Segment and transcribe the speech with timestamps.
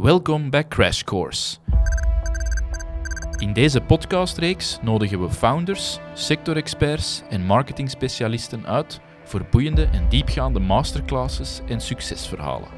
[0.00, 1.56] Welkom bij Crash Course.
[3.38, 11.60] In deze podcastreeks nodigen we founders, sectorexperts en marketingspecialisten uit voor boeiende en diepgaande masterclasses
[11.68, 12.68] en succesverhalen.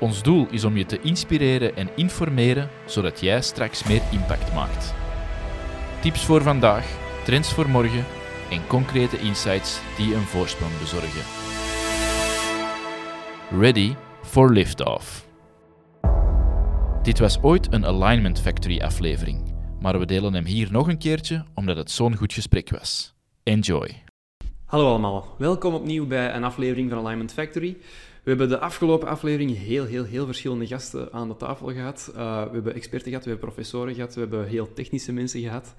[0.00, 4.94] Ons doel is om je te inspireren en informeren zodat jij straks meer impact maakt.
[6.00, 6.86] Tips voor vandaag,
[7.24, 8.04] trends voor morgen
[8.50, 11.22] en concrete insights die een voorsprong bezorgen.
[13.60, 15.23] Ready for liftoff.
[17.04, 21.44] Dit was ooit een Alignment Factory aflevering, maar we delen hem hier nog een keertje
[21.54, 23.14] omdat het zo'n goed gesprek was.
[23.42, 24.02] Enjoy.
[24.64, 27.76] Hallo allemaal, welkom opnieuw bij een aflevering van Alignment Factory.
[28.22, 32.12] We hebben de afgelopen aflevering heel, heel, heel verschillende gasten aan de tafel gehad.
[32.14, 35.74] Uh, we hebben experten gehad, we hebben professoren gehad, we hebben heel technische mensen gehad.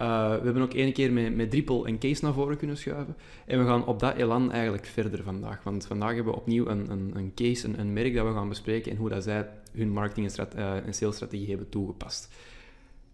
[0.00, 3.16] Uh, we hebben ook één keer met, met Dripple een case naar voren kunnen schuiven.
[3.46, 5.62] En we gaan op dat elan eigenlijk verder vandaag.
[5.62, 8.48] Want vandaag hebben we opnieuw een, een, een case, een, een, merk dat we gaan
[8.48, 12.28] bespreken en hoe dat zij hun marketing- en, uh, en salesstrategie hebben toegepast.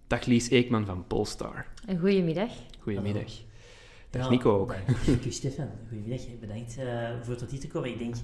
[0.07, 1.67] Dag Lies Eekman van Polestar.
[2.01, 2.51] Goedemiddag.
[2.81, 3.23] Goedemiddag.
[3.23, 3.47] Hallo.
[4.11, 4.69] Dag Ja, Nico ook.
[4.69, 6.27] Dag Stefan, goedemiddag.
[6.41, 7.91] Bedankt uh, voor tot hier te komen.
[7.91, 8.15] Ik denk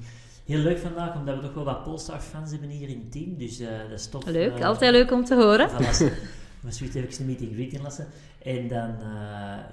[0.44, 3.36] heel leuk vandaag, omdat we toch wel wat Polestar-fans hebben hier in het team.
[3.36, 4.26] Dus uh, dat is tof.
[4.26, 5.70] Leuk, uh, altijd leuk om te horen.
[6.62, 8.06] Maar zoiets heb ik een meeting greet inlassen.
[8.42, 9.06] En dan uh,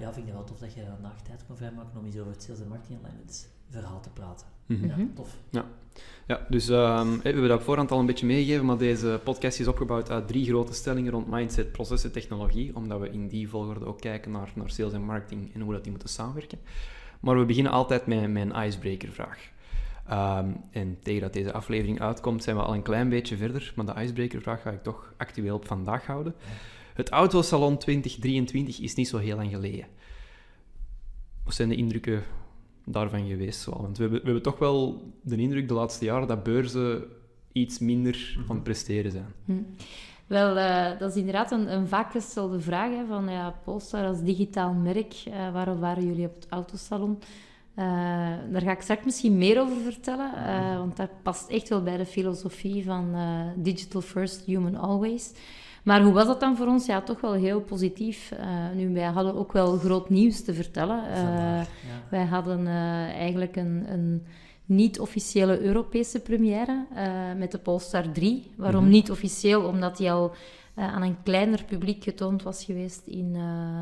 [0.00, 2.32] ja, vind ik het wel tof dat je vandaag tijd kon vrijmaken om iets over
[2.32, 4.46] het sales en marketing alignment verhaal te praten.
[4.66, 4.88] Mm -hmm.
[4.88, 5.36] Ja, tof.
[5.50, 5.64] Ja,
[6.26, 9.60] ja dus um, we hebben dat op voorhand al een beetje meegegeven, maar deze podcast
[9.60, 13.86] is opgebouwd uit drie grote stellingen rond mindset, processen, technologie, omdat we in die volgorde
[13.86, 16.58] ook kijken naar, naar sales en marketing en hoe dat die moeten samenwerken.
[17.20, 19.50] Maar we beginnen altijd met, een icebreaker-vraag.
[20.10, 23.86] Um, en tegen dat deze aflevering uitkomt, zijn we al een klein beetje verder, maar
[23.86, 26.34] de icebreaker-vraag ga ik toch actueel op vandaag houden.
[26.38, 26.46] Ja.
[27.00, 29.86] Het Autosalon 2023 is niet zo heel lang geleden.
[31.44, 32.22] Wat zijn de indrukken
[32.84, 33.64] daarvan geweest?
[33.64, 37.04] Want we hebben, we hebben toch wel de indruk de laatste jaren dat beurzen
[37.52, 39.32] iets minder van het presteren zijn.
[39.44, 39.62] Hm.
[40.26, 42.90] Wel, uh, dat is inderdaad een, een vaak gestelde vraag.
[42.90, 47.18] Hè, van ja, Polestar als digitaal merk, uh, waarom waren jullie op het Autosalon?
[47.76, 47.84] Uh,
[48.50, 51.96] daar ga ik straks misschien meer over vertellen, uh, want dat past echt wel bij
[51.96, 55.32] de filosofie van uh, digital first, human always.
[55.90, 56.86] Maar hoe was dat dan voor ons?
[56.86, 58.32] Ja, toch wel heel positief.
[58.74, 61.02] nu, wij hadden ook wel groot nieuws te vertellen.
[61.14, 61.66] Ja.
[62.10, 62.66] Wij hadden
[63.14, 64.26] eigenlijk een, een
[64.64, 66.86] niet-officiële Europese première
[67.38, 68.50] met de Polestar 3.
[68.56, 68.92] Waarom Mhm.
[68.92, 69.62] niet officieel?
[69.62, 70.32] Omdat die al
[70.74, 73.36] aan een kleiner publiek getoond was geweest in,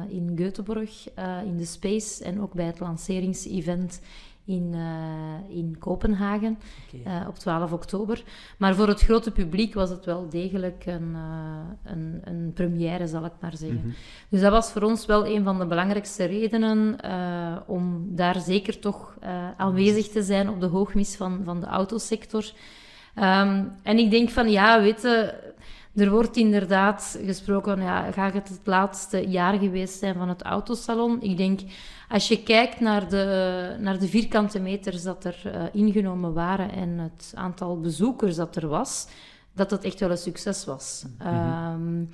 [0.08, 1.12] in Göteborg,
[1.44, 4.00] in de Space en ook bij het lanceringsevent
[4.48, 4.74] in,
[5.48, 6.58] in Kopenhagen
[6.94, 7.26] Okay.
[7.26, 8.22] op 12 oktober.
[8.58, 11.16] Maar voor het grote publiek was het wel degelijk een,
[11.84, 13.78] een, een première, zal ik maar zeggen.
[13.78, 13.94] Mhm.
[14.28, 16.96] Dus dat was voor ons wel een van de belangrijkste redenen
[17.66, 19.16] om daar zeker toch
[19.56, 22.44] aanwezig te zijn op de hoogmis van, van de autosector.
[23.18, 25.46] Um, en ik denk van, ja, weet je...
[25.94, 31.22] Er wordt inderdaad gesproken, ja, gaat het het laatste jaar geweest zijn van het autosalon?
[31.22, 31.60] Ik denk,
[32.08, 36.98] als je kijkt naar de, naar de vierkante meters dat er uh, ingenomen waren en
[36.98, 39.08] het aantal bezoekers dat er was,
[39.52, 41.04] dat het echt wel een succes was.
[41.18, 41.72] -hmm.
[41.72, 42.10] um,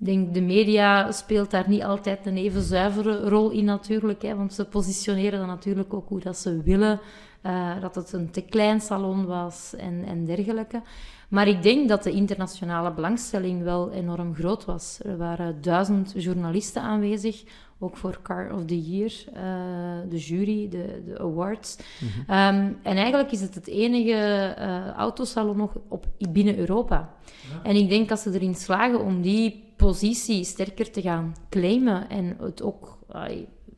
[0.00, 4.36] ik denk, de media speelt daar niet altijd een even zuivere rol in natuurlijk, hè,
[4.36, 7.00] want ze positioneren dan natuurlijk ook hoe dat ze willen,
[7.42, 10.82] uh, dat het een te klein salon was en, en dergelijke.
[11.28, 14.98] Maar ik denk dat de internationale belangstelling wel enorm groot was.
[15.04, 17.44] Er waren duizend journalisten aanwezig,
[17.78, 21.76] ook voor Car of the Year, uh, de jury, de, de awards.
[22.00, 22.56] Mm -hmm.
[22.56, 27.14] um, en eigenlijk is het het enige uh, autosalon nog op, binnen Europa.
[27.52, 27.62] Ja.
[27.62, 32.36] En ik denk dat ze erin slagen om die positie sterker te gaan claimen en
[32.40, 32.98] het ook...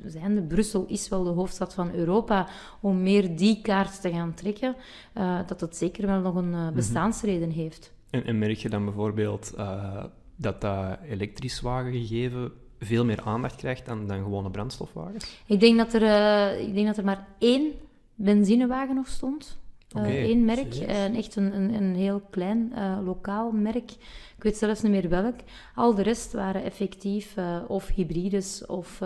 [0.07, 2.49] Zijnde, Brussel is wel de hoofdstad van Europa,
[2.81, 4.77] om meer die kaart te gaan trekken,
[5.15, 7.63] uh, dat het zeker wel nog een uh, bestaansreden mm -hmm.
[7.63, 7.93] heeft.
[8.11, 10.05] En, en, merk je dan bijvoorbeeld uh,
[10.37, 15.43] dat dat elektrisch wagengegeven veel meer aandacht krijgt dan, dan gewone brandstofwagens?
[15.47, 17.73] Ik denk dat er, ik denk dat er maar één
[18.15, 19.59] benzinewagen nog stond.
[19.97, 20.31] Okay.
[20.31, 22.73] Eén merk, en echt een, een, een heel klein
[23.05, 23.91] lokaal merk.
[24.37, 25.37] Ik weet zelfs niet meer welk.
[25.75, 27.35] Al de rest waren effectief
[27.69, 29.01] of hybrides of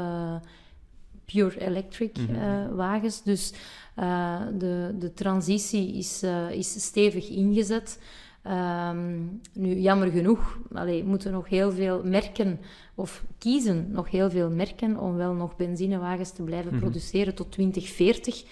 [1.34, 2.34] pure electric mm -hmm.
[2.34, 3.22] uh, wagens.
[3.22, 3.52] Dus
[3.98, 7.98] uh, de, de transitie is, uh, is stevig ingezet.
[8.46, 12.60] Um, nu, jammer genoeg, allee, moeten nog heel veel merken,
[12.94, 16.80] of kiezen nog heel veel merken om wel nog benzinewagens te blijven mm -hmm.
[16.80, 18.44] produceren tot 2040.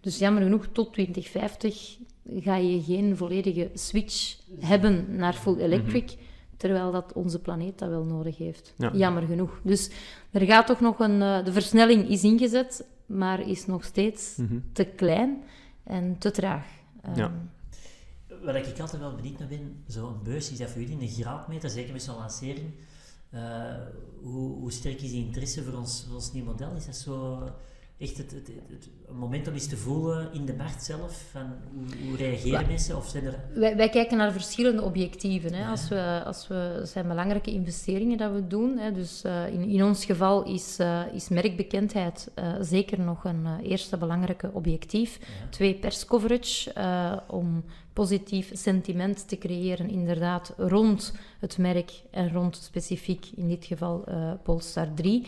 [0.00, 1.96] Dus jammer genoeg, tot 2050
[2.36, 6.02] ga je geen volledige switch hebben naar full electric.
[6.02, 6.32] Mm -hmm
[6.64, 8.74] terwijl dat onze planeet dat wel nodig heeft.
[8.76, 8.90] Ja.
[8.92, 9.60] Jammer genoeg.
[9.62, 9.90] Dus
[10.34, 11.20] er gaat toch nog een...
[11.20, 14.58] Uh, de versnelling is ingezet, maar is nog steeds Mhm.
[14.72, 15.42] te klein
[15.84, 16.66] en te traag.
[17.08, 17.32] Um, Ja.
[18.44, 21.70] wat ik altijd wel benieuwd naar ben, zo'n beurs, is dat voor jullie een graadmeter,
[21.70, 22.70] zeker met zo'n lancering?
[23.34, 23.40] Uh,
[24.22, 26.74] hoe, hoe sterk is die interesse voor ons, voor ons nieuw model?
[26.76, 27.42] Is dat zo
[27.98, 31.24] echt het, het, het, moment om eens te voelen in de markt zelf?
[31.30, 32.96] Van hoe, hoe reageren mensen?
[32.96, 33.38] Of zijn er...
[33.54, 35.54] wij, wij, kijken naar verschillende objectieven.
[35.54, 35.66] Hè.
[35.66, 38.78] Als we, als we, zijn belangrijke investeringen dat we doen.
[38.78, 38.92] Hè.
[38.92, 43.96] Dus uh, in, in ons geval is, uh, is merkbekendheid uh, zeker nog een eerste
[43.96, 45.18] belangrijke objectief.
[45.20, 45.48] Ja.
[45.50, 46.72] Twee, perscoverage,
[47.26, 54.04] om positief sentiment te creëren inderdaad rond het merk en rond specifiek in dit geval
[54.42, 55.26] Polestar 3.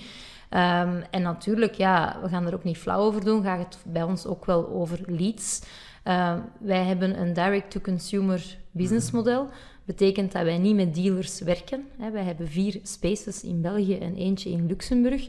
[0.57, 4.03] Um, en natuurlijk, ja, we gaan er ook niet flauw over doen, gaat het bij
[4.03, 5.63] ons ook wel over leads.
[6.05, 9.49] Uh, wij hebben een direct-to-consumer businessmodel.
[9.85, 11.89] Betekent dat wij niet met dealers werken.
[11.99, 12.11] Hè.
[12.11, 15.29] Wij hebben vier spaces in België en eentje in Luxemburg.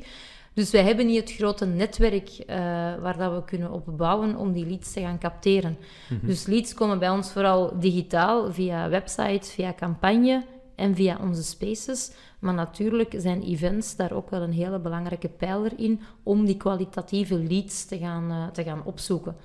[0.54, 2.56] Dus wij hebben niet het grote netwerk uh,
[3.02, 5.78] waar dat we kunnen op bouwen om die leads te gaan capteren.
[6.10, 6.28] Mm -hmm.
[6.28, 10.44] Dus leads komen bij ons vooral digitaal, via website, via campagne
[10.78, 12.12] en via onze spaces.
[12.40, 17.40] Maar natuurlijk zijn events daar ook wel een hele belangrijke pijler in om die kwalitatieve
[17.40, 19.36] leads te gaan, uh, te gaan opzoeken.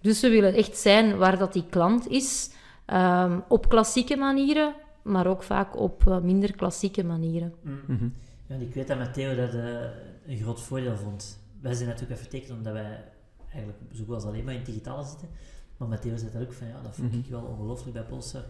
[0.00, 2.50] Dus we willen echt zijn waar dat die klant is,
[2.86, 7.54] um, op klassieke manieren, maar ook vaak op uh, minder klassieke manieren.
[7.62, 8.14] Mm -hmm.
[8.46, 9.80] ja, ik weet dat Matteo dat uh,
[10.26, 11.38] een groot voordeel vond.
[11.60, 13.04] Wij zijn natuurlijk even vertekend omdat wij
[13.52, 15.28] eigenlijk zo goed als alleen maar in het digitale zitten.
[15.76, 17.24] Maar Matteo zei dat ook van ja, dat vond mm -hmm.
[17.24, 18.44] ik wel ongelooflijk bij Polster.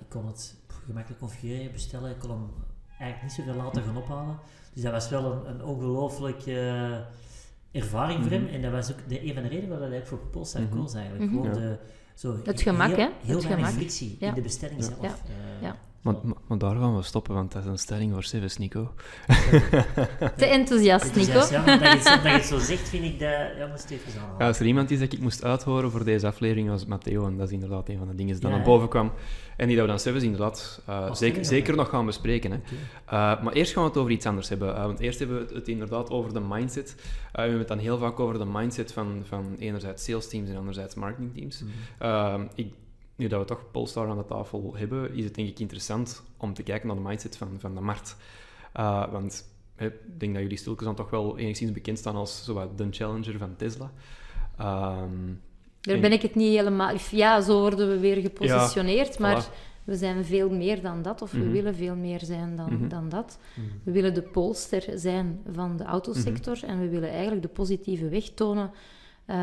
[0.00, 0.54] ik kon het
[0.84, 2.10] gemakkelijk configureren, bestellen.
[2.10, 2.50] Ik kon hem
[2.98, 4.38] eigenlijk niet zoveel later gaan ophalen.
[4.72, 8.46] Dus dat was wel een, een ongelooflijke uh, ervaring voor hem.
[8.46, 10.78] En dat was ook de, een van de redenen waarom hij voor Polestar mm -hmm.
[10.78, 11.30] koos eigenlijk.
[11.30, 11.42] Mhm.
[11.42, 11.78] Gewoon de,
[12.14, 13.08] zo, het gemak, heel, hè?
[13.24, 13.80] Heel het weinig gemak.
[13.80, 14.28] frictie Ja.
[14.28, 14.86] in de bestelling Ja.
[14.86, 15.22] zelf.
[15.60, 15.76] Ja.
[16.04, 16.12] Eh.
[16.12, 18.92] Maar, maar, maar daar gaan we stoppen, want dat is een stelling voor Civis, Nico.
[20.36, 21.32] Te enthousiast, Nico.
[21.32, 23.28] dat is- ja, omdat je het zo- dat je het zo zegt, vind ik dat...
[23.28, 26.88] Ja, even als er iemand is dat ik moest uithoren voor deze aflevering, was het
[26.88, 27.26] Matteo.
[27.26, 29.12] En dat is inderdaad een van de dingen die dan Ja, naar boven kwam.
[29.56, 32.50] En die dat we dan Civis inderdaad eh, zeker, zeker nog gaan bespreken.
[32.50, 32.56] Hè.
[32.56, 34.68] Uh, maar eerst gaan we het over iets anders hebben.
[34.68, 36.94] Uh, want eerst hebben we het inderdaad over de mindset.
[36.98, 40.48] Uh, we hebben het dan heel vaak over de mindset van, van enerzijds sales teams
[40.50, 41.62] en anderzijds marketingteams.
[41.62, 42.06] Mhm.
[42.08, 42.72] Uh, ik,
[43.22, 46.54] nu dat we toch Polestar aan de tafel hebben, is het denk ik interessant om
[46.54, 48.16] te kijken naar de mindset van, van de markt.
[48.76, 52.78] Uh, want ik denk dat jullie stilkens dan toch wel enigszins bekend staan als zowat
[52.78, 53.90] de challenger van Tesla.
[54.60, 55.40] Um,
[55.80, 56.94] Daar en- ben ik het niet helemaal...
[57.10, 59.54] Ja, zo worden we weer gepositioneerd, maar voilà.
[59.84, 61.42] we zijn veel meer dan dat, of Mhm.
[61.42, 62.88] we willen veel meer zijn dan, Mhm.
[62.88, 63.38] dan dat.
[63.54, 63.66] Mhm.
[63.84, 66.66] We willen de polster zijn van de autosector Mhm.
[66.66, 68.70] en we willen eigenlijk de positieve weg tonen,
[69.24, 69.36] eh,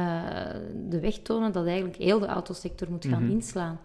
[0.89, 3.31] de weg tonen dat eigenlijk heel de autosector moet gaan Mhm.
[3.31, 3.79] inslaan.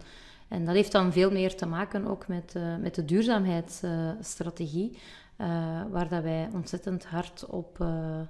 [0.47, 4.97] En dat heeft dan veel meer te maken ook met, eh, met de duurzaamheidsstrategie,
[5.35, 5.47] eh,
[5.91, 7.85] waar dat wij ontzettend hard op,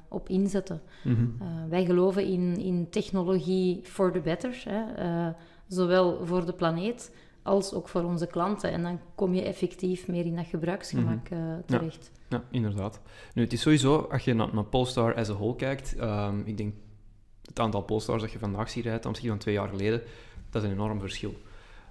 [0.08, 0.82] op inzetten.
[1.04, 1.26] mhm.
[1.70, 5.32] Wij geloven in, in technologie for the better, hè,
[5.68, 7.12] zowel voor de planeet
[7.44, 8.72] als ook voor onze klanten.
[8.72, 12.12] En dan kom je effectief meer in dat gebruiksgemak eh, terecht.
[12.30, 13.02] Ja, inderdaad.
[13.34, 16.58] Nu, het is sowieso, als je naar, naar Polestar as a whole kijkt, ehm, ik
[16.58, 16.74] denk
[17.46, 20.02] het aantal Polestars dat je vandaag ziet rijden, ten opzichte van twee jaar geleden,
[20.50, 21.36] dat is een enorm verschil.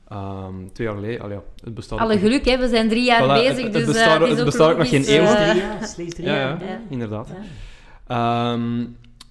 [0.09, 1.99] Ehm, twee jaar geleden, allee, het bestaat...
[1.99, 4.29] Alle geluk, hè, we zijn drie jaar Voilà, bezig, het dus bestaat- eh, het is
[4.31, 5.23] het ook bestaat ook nog geen eeuw.
[5.23, 6.61] eh, Slechts drie jaar, slechts drie Ja, jaar.
[6.65, 6.81] ja, Ja.
[6.89, 7.29] inderdaad.
[7.29, 8.53] Ja.
[8.53, 8.87] Ehm,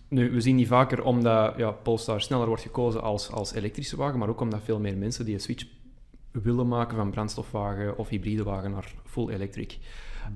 [0.08, 4.20] nu, we zien die vaker omdat ja, Polestar sneller wordt gekozen als, als elektrische wagen,
[4.20, 5.66] maar ook omdat veel meer mensen die een switch
[6.32, 9.78] willen maken van brandstofwagen of hybride wagen naar full electric.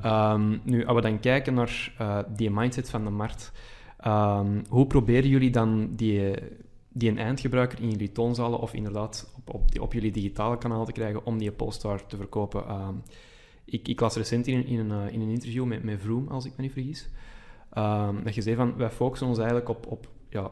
[0.02, 3.52] Ehm, nu, als we dan kijken naar eh, die mindset van de markt,
[4.08, 6.34] ehm, hoe proberen jullie dan die,
[6.90, 10.86] die een eindgebruiker in jullie toonzalen of inderdaad op, op, die, op jullie digitale kanaal
[10.86, 12.68] te krijgen om die Polestar te verkopen?
[12.68, 12.96] Ehm,
[13.66, 16.46] ik, ik las recent in, in, een, eh, in een interview met, met Vroom, als
[16.46, 17.10] ik me niet vergis,
[17.70, 20.52] ehm, dat je zei van, wij focussen ons eigenlijk op, op ja,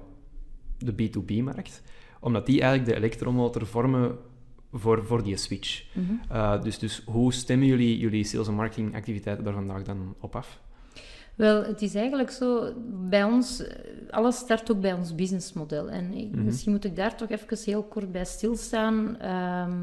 [0.77, 1.81] de B2B-markt,
[2.19, 4.17] omdat die eigenlijk de elektromotor vormen
[4.71, 5.83] voor, voor die switch.
[5.93, 6.13] mhm.
[6.31, 10.59] Uh, dus, dus hoe stemmen jullie jullie sales- en marketingactiviteiten daar vandaag dan op af?
[11.35, 13.63] Wel, het is eigenlijk zo, bij ons,
[14.09, 15.89] alles start ook bij ons businessmodel.
[15.89, 16.43] En ik- Mhm.
[16.45, 19.73] misschien moet ik daar toch even heel kort bij stilstaan, ehm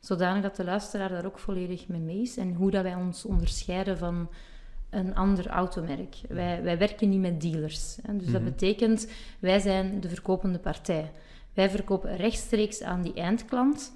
[0.00, 2.36] zodanig dat de luisteraar daar ook volledig mee mee is.
[2.36, 4.28] En hoe dat wij ons onderscheiden van
[4.90, 6.16] een ander automerk.
[6.28, 7.96] Wij, wij werken niet met dealers.
[8.02, 8.16] Hè.
[8.16, 8.50] Dus dat Mhm.
[8.50, 9.06] betekent,
[9.38, 11.10] wij zijn de verkopende partij.
[11.54, 13.92] Wij verkopen rechtstreeks aan die eindklant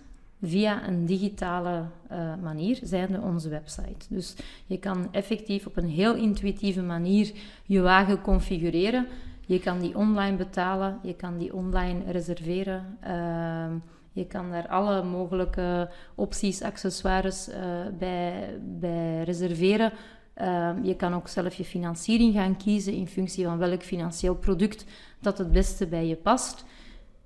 [0.46, 4.06] via een digitale eh, manier, zijnde onze website.
[4.08, 4.34] Dus
[4.66, 7.32] je kan effectief op een heel intuïtieve manier
[7.64, 9.06] je wagen configureren.
[9.46, 12.98] Je kan die online betalen, je kan die online reserveren.
[13.00, 13.72] ehm,
[14.12, 17.60] je kan daar alle mogelijke opties, accessoires eh,
[17.98, 19.92] bij, bij reserveren.
[20.34, 24.84] Ehm, je kan ook zelf je financiering gaan kiezen in functie van welk financieel product
[25.20, 26.64] dat het beste bij je past.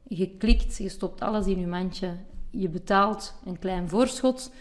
[0.03, 2.15] Je klikt, je stopt alles in je mandje
[2.51, 4.53] je betaalt een klein voorschot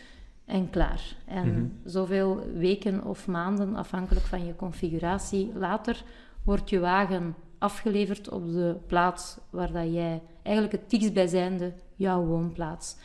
[0.45, 1.15] en klaar.
[1.25, 1.65] En Mhm.
[1.89, 6.03] zoveel weken of maanden, afhankelijk van je configuratie, later
[6.43, 12.95] wordt je wagen afgeleverd op de plaats waar dat jij eigenlijk het dichtstbijzijnde jouw woonplaats.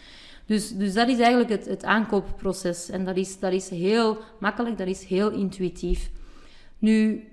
[0.46, 2.90] Dus, dus dat is eigenlijk het, het aankoopproces.
[2.90, 6.10] En dat is, dat is heel makkelijk, dat is heel intuïtief.
[6.78, 7.24] Nu,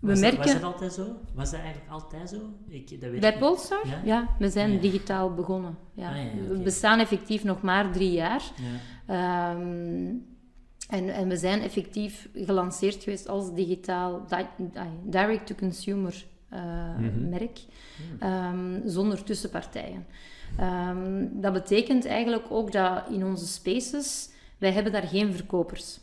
[0.00, 0.36] we was, merken...
[0.38, 1.16] dat, was dat altijd zo?
[1.34, 2.40] Was dat eigenlijk altijd zo?
[2.68, 3.38] Ik, dat weet Bij.
[3.38, 3.86] Polestar?
[3.86, 4.00] Ja?
[4.04, 4.78] Ja, we zijn Ja.
[4.80, 5.78] digitaal begonnen.
[5.92, 6.10] Ja.
[6.10, 8.42] Ah, ja, We bestaan effectief nog maar drie jaar.
[9.06, 9.50] Ja.
[9.50, 10.14] Ehm,
[10.88, 17.28] en, en we zijn effectief gelanceerd geweest als digitaal di- di- direct-to-consumer eh, Mhm.
[17.28, 17.60] merk,
[18.18, 20.06] ehm, zonder tussenpartijen.
[20.58, 25.98] Ehm, dat betekent eigenlijk ook dat in onze spaces, wij hebben daar geen verkopers.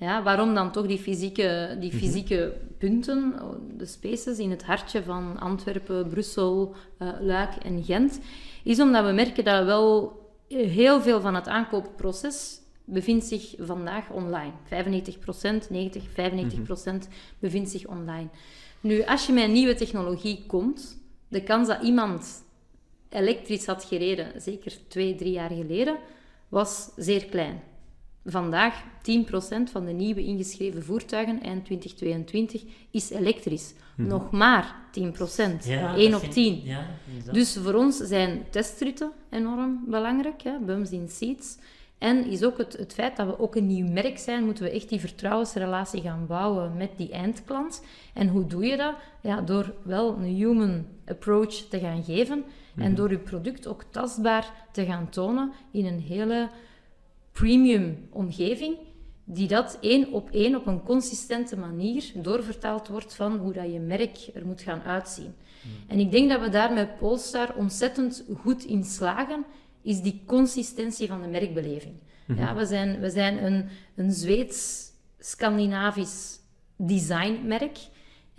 [0.00, 3.34] Ja, waarom dan toch die fysieke, die fysieke punten,
[3.76, 8.20] de spaces in het hartje van Antwerpen, Brussel, eh, Luik en Gent,
[8.64, 14.52] is omdat we merken dat wel heel veel van het aankoopproces bevindt zich vandaag online.
[14.64, 18.28] 95%, 90, 95% bevindt zich online.
[18.80, 22.44] Nu, als je met een nieuwe technologie komt, de kans dat iemand
[23.08, 25.96] elektrisch had gereden, zeker twee, drie jaar geleden,
[26.48, 27.62] was zeer klein.
[28.30, 33.74] Vandaag 10% van de nieuwe ingeschreven voertuigen eind 2022 is elektrisch.
[33.96, 35.64] Nog maar 10%.
[35.64, 36.60] Ja, 1 dat op vind- 10.
[36.64, 37.34] Ja, inderdaad.
[37.34, 41.56] Dus voor ons zijn testritten enorm belangrijk, hè, bums in seats.
[41.98, 44.70] En is ook het, het feit dat we ook een nieuw merk zijn, moeten we
[44.70, 47.84] echt die vertrouwensrelatie gaan bouwen met die eindklant.
[48.14, 48.94] En hoe doe je dat?
[49.22, 52.44] Ja, door wel een human approach te gaan geven
[52.76, 56.48] en door je product ook tastbaar te gaan tonen in een hele
[57.32, 58.76] premium omgeving,
[59.24, 63.78] die dat één op één op een consistente manier doorvertaald wordt van hoe dat je
[63.78, 65.34] merk er moet gaan uitzien.
[65.86, 69.44] En ik denk dat we daar met Polestar ontzettend goed in slagen,
[69.82, 71.94] is die consistentie van de merkbeleving.
[72.36, 76.38] Ja, we zijn, we zijn een, een Zweeds-Scandinavisch
[76.76, 77.78] designmerk.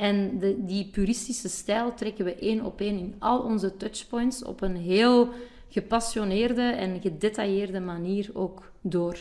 [0.01, 4.61] En de, die puristische stijl trekken we één op één in al onze touchpoints op
[4.61, 5.29] een heel
[5.69, 9.17] gepassioneerde en gedetailleerde manier ook door.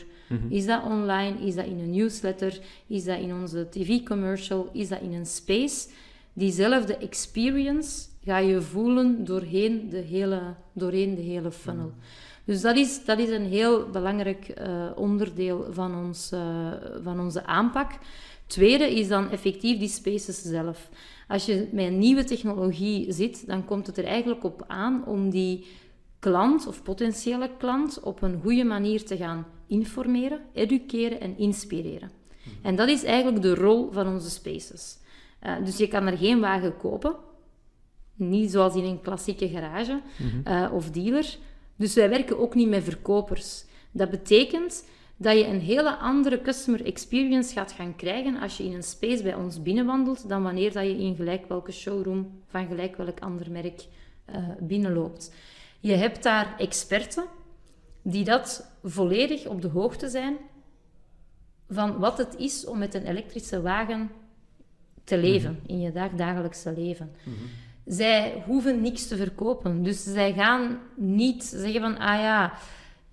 [0.49, 1.39] Is dat online?
[1.47, 2.61] Is dat in een newsletter?
[2.87, 4.69] Is dat in onze tv-commercial?
[4.73, 5.89] Is dat in een space?
[6.33, 10.41] Diezelfde experience ga je voelen doorheen de hele,
[10.73, 11.93] doorheen de hele funnel.
[12.45, 16.73] Dus dat is, dat is een heel belangrijk eh, onderdeel van, ons, eh,
[17.03, 17.91] van onze aanpak.
[18.51, 20.89] Tweede is dan effectief die spaces zelf.
[21.29, 25.31] Als je met een nieuwe technologie zit, dan komt het er eigenlijk op aan om
[25.31, 25.67] die
[26.19, 32.11] klant of potentiële klant op een goede manier te gaan informeren, educeren en inspireren.
[32.63, 34.99] En dat is eigenlijk de rol van onze spaces.
[35.39, 37.17] Eh, dus je kan er geen wagen kopen,
[38.15, 40.01] niet zoals in een klassieke garage
[40.45, 41.37] eh, of dealer.
[41.77, 43.65] Dus wij werken ook niet met verkopers.
[43.91, 44.85] Dat betekent
[45.23, 49.23] dat je een hele andere customer experience gaat gaan krijgen als je in een space
[49.23, 53.51] bij ons binnenwandelt, dan wanneer dat je in gelijk welke showroom van gelijk welk ander
[53.51, 53.87] merk
[54.25, 55.35] eh, binnenloopt.
[55.81, 57.25] Je hebt daar experten
[58.03, 60.37] die dat volledig op de hoogte zijn
[61.69, 64.11] van wat het is om met een elektrische wagen
[65.05, 67.11] te leven in je dag- dagelijkse leven.
[67.87, 69.83] Zij hoeven niks te verkopen.
[69.83, 72.53] Dus zij gaan niet zeggen van, ah ja,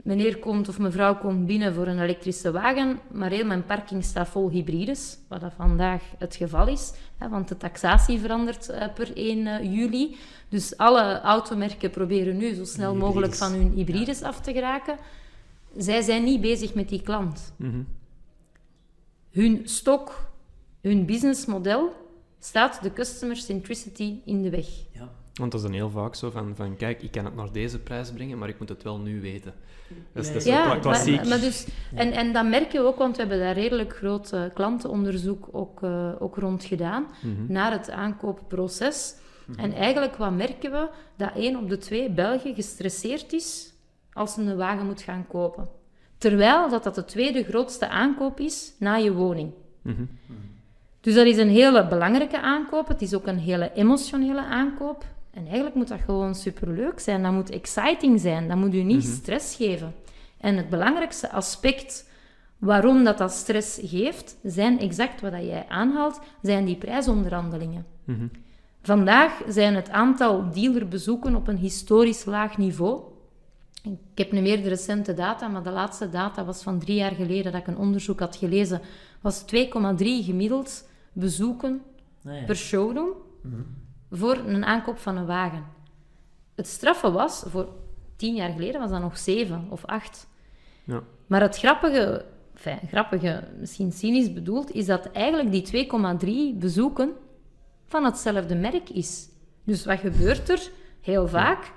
[0.08, 4.28] meneer komt of mevrouw komt binnen voor een elektrische wagen, maar heel mijn parking staat
[4.28, 9.18] vol hybrides, wat dat vandaag het geval is, hè, want de taxatie verandert eh, per
[9.18, 10.18] 1 eh, juli.
[10.50, 14.98] Dus alle automerken proberen nu zo snel mogelijk van hun hybrides af te geraken.
[15.78, 17.54] Zij zijn niet bezig met die klant.
[17.56, 17.82] Mhm.
[19.32, 20.32] Hun stok,
[20.82, 21.94] hun businessmodel
[22.40, 24.68] staat de customer centricity in de weg.
[24.92, 25.17] Ja.
[25.38, 27.80] Want dat is dan heel vaak zo van, van, kijk, ik kan het naar deze
[27.80, 29.54] prijs brengen, maar ik moet het wel nu weten.
[30.14, 31.16] Dat is, dat is Ja, klassiek.
[31.16, 34.32] Maar, maar dus, en, en dat merken we ook, want we hebben daar redelijk groot
[34.34, 37.32] eh, klantenonderzoek ook, eh, ook rond gedaan, Mhm.
[37.54, 39.16] naar het aankoopproces.
[39.58, 40.88] En eigenlijk, wat merken we?
[41.16, 43.74] Dat één op de twee Belgen gestresseerd is
[44.14, 45.68] als ze een wagen moet gaan kopen.
[46.18, 49.52] Terwijl dat, dat de tweede grootste aankoop is na je woning.
[49.82, 50.04] Mhm.
[51.02, 52.88] Dus dat is een hele belangrijke aankoop.
[52.88, 55.06] Het is ook een hele emotionele aankoop.
[55.38, 57.24] En eigenlijk moet dat gewoon superleuk zijn.
[57.24, 58.48] Dat moet exciting zijn.
[58.48, 59.94] Dat moet u niet stress geven.
[60.38, 62.10] En het belangrijkste aspect
[62.58, 67.86] waarom dat, dat stress geeft, zijn exact wat dat jij aanhaalt, zijn die prijsonderhandelingen.
[68.04, 68.28] Mhm.
[68.82, 73.02] Vandaag zijn het aantal dealerbezoeken op een historisch laag niveau.
[73.84, 77.16] Ik heb nu meer de recente data, maar de laatste data was van drie jaar
[77.16, 78.82] geleden dat ik een onderzoek had gelezen.
[79.22, 79.48] Was 2,3
[79.98, 81.82] gemiddeld bezoeken
[82.22, 82.44] ja.
[82.46, 83.14] per showroom
[84.12, 85.66] voor een aankoop van een wagen.
[86.56, 87.68] Het straffe was voor
[88.16, 90.28] tien jaar geleden was dat nog zeven of acht.
[90.84, 91.04] Ja.
[91.28, 95.88] Maar het grappige, enfin, grappige, misschien cynisch bedoeld, is dat eigenlijk die
[96.54, 97.12] 2,3 bezoeken
[97.86, 99.30] van hetzelfde merk is.
[99.64, 100.70] Dus wat gebeurt er?
[101.02, 101.72] Heel vaak.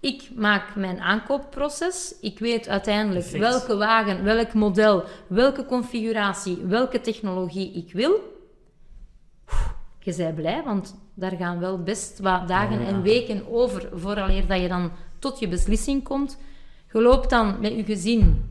[0.00, 2.14] Ik maak mijn aankoopproces.
[2.20, 3.50] Ik weet uiteindelijk Perfect.
[3.50, 8.38] welke wagen, welk model, welke configuratie, welke technologie ik wil.
[9.98, 12.86] Je bent blij, want daar gaan wel best wat dagen Ja.
[12.86, 16.38] en weken over vooraleer dat je dan tot je beslissing komt.
[16.92, 18.50] Je loopt dan met je gezin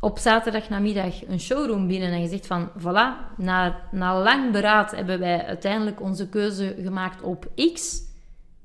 [0.00, 5.18] op zaterdagnamiddag een showroom binnen en je zegt van, voilà, na, na lang beraad hebben
[5.18, 8.02] wij uiteindelijk onze keuze gemaakt op X.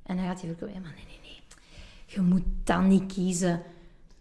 [0.04, 1.42] En dan gaat hij verkopen, ja, maar nee, nee, nee,
[2.06, 3.62] je moet dan niet kiezen.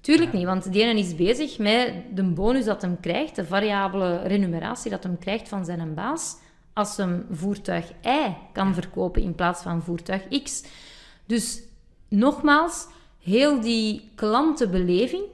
[0.01, 4.23] Tuurlijk niet, want die ene is bezig met de bonus dat hem krijgt, de variabele
[4.23, 6.37] remuneratie dat hem krijgt van zijn baas,
[6.73, 10.65] als hem voertuig Y kan verkopen in plaats van voertuig X.
[11.27, 11.63] Dus
[12.09, 12.87] nogmaals,
[13.19, 15.25] heel die klantenbeleving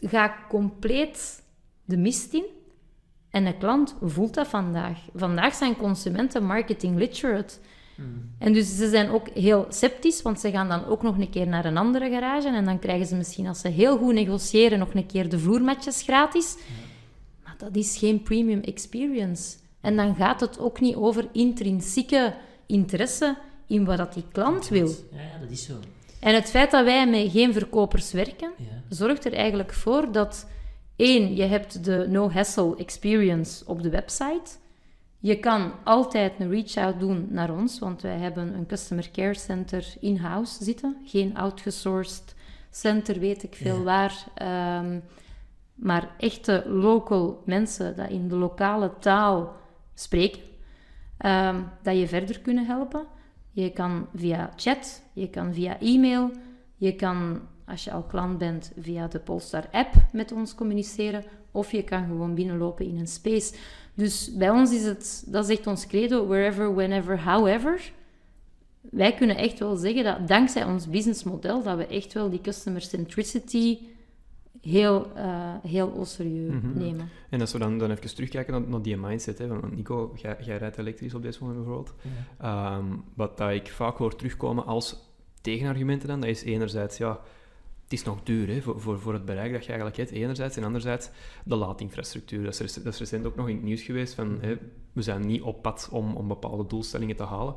[0.00, 1.42] gaat compleet
[1.84, 2.44] de mist in.
[3.30, 4.98] En de klant voelt dat vandaag.
[5.14, 7.54] Vandaag zijn consumenten marketing literate.
[8.38, 11.46] En dus ze zijn ook heel sceptisch, want ze gaan dan ook nog een keer
[11.46, 14.94] naar een andere garage en dan krijgen ze misschien, als ze heel goed negociëren, nog
[14.94, 16.56] een keer de vloermatjes gratis.
[17.44, 19.56] Maar dat is geen premium experience.
[19.84, 22.34] En dan gaat het ook niet over intrinsieke
[22.66, 23.36] interesse
[23.66, 24.86] in wat dat die klant wil.
[24.88, 25.74] Ja, ja, dat is zo.
[26.20, 28.64] En het feit dat wij met geen verkopers werken, Ja.
[28.88, 30.46] zorgt er eigenlijk voor dat
[30.96, 34.50] één, je hebt de no-hassle experience op de website.
[35.18, 39.94] Je kan altijd een reach-out doen naar ons, want wij hebben een customer care center
[40.00, 40.96] in-house zitten.
[41.04, 42.34] Geen outgesourced
[42.70, 43.82] center, weet ik veel Ja.
[43.82, 44.24] waar.
[44.34, 44.98] Ehm,
[45.74, 49.52] maar echte local mensen die in de lokale taal
[49.94, 50.40] spreken,
[51.16, 53.06] ehm, dat je verder kunnen helpen.
[53.50, 56.30] Je kan via chat, je kan via e-mail,
[56.76, 61.72] je kan, als je al klant bent, via de Polestar app met ons communiceren, of
[61.72, 63.54] je kan gewoon binnenlopen in een space.
[63.94, 67.92] Dus bij ons is het, dat is echt ons credo, wherever, whenever, however.
[68.80, 72.80] Wij kunnen echt wel zeggen dat dankzij ons businessmodel, dat we echt wel die customer
[72.80, 73.78] centricity
[74.64, 76.78] heel, eh, heel au serieus Mhm.
[76.78, 77.08] nemen.
[77.30, 80.36] En als we dan, dan even terugkijken naar, naar die mindset, hè, van Nico, jij,
[80.40, 81.94] jij rijdt elektrisch op deze moment bijvoorbeeld.
[82.02, 82.76] Ja.
[82.76, 87.20] Ehm, wat dat ik vaak hoor terugkomen als tegenargumenten dan, dat is enerzijds, ja,
[87.82, 90.56] het is nog duur hè, voor, voor, voor het bereik dat je eigenlijk hebt, enerzijds.
[90.56, 91.10] En anderzijds
[91.44, 92.42] de laadinfrastructuur.
[92.44, 94.56] Dat is, rec- dat is recent ook nog in het nieuws geweest van, hè,
[94.92, 97.54] we zijn niet op pad om, om bepaalde doelstellingen te halen.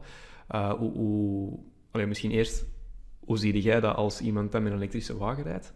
[0.47, 1.59] Eh, hoe, hoe,
[1.91, 2.65] allee, misschien eerst,
[3.19, 5.73] hoe zie jij dat als iemand dat met een elektrische wagen rijdt?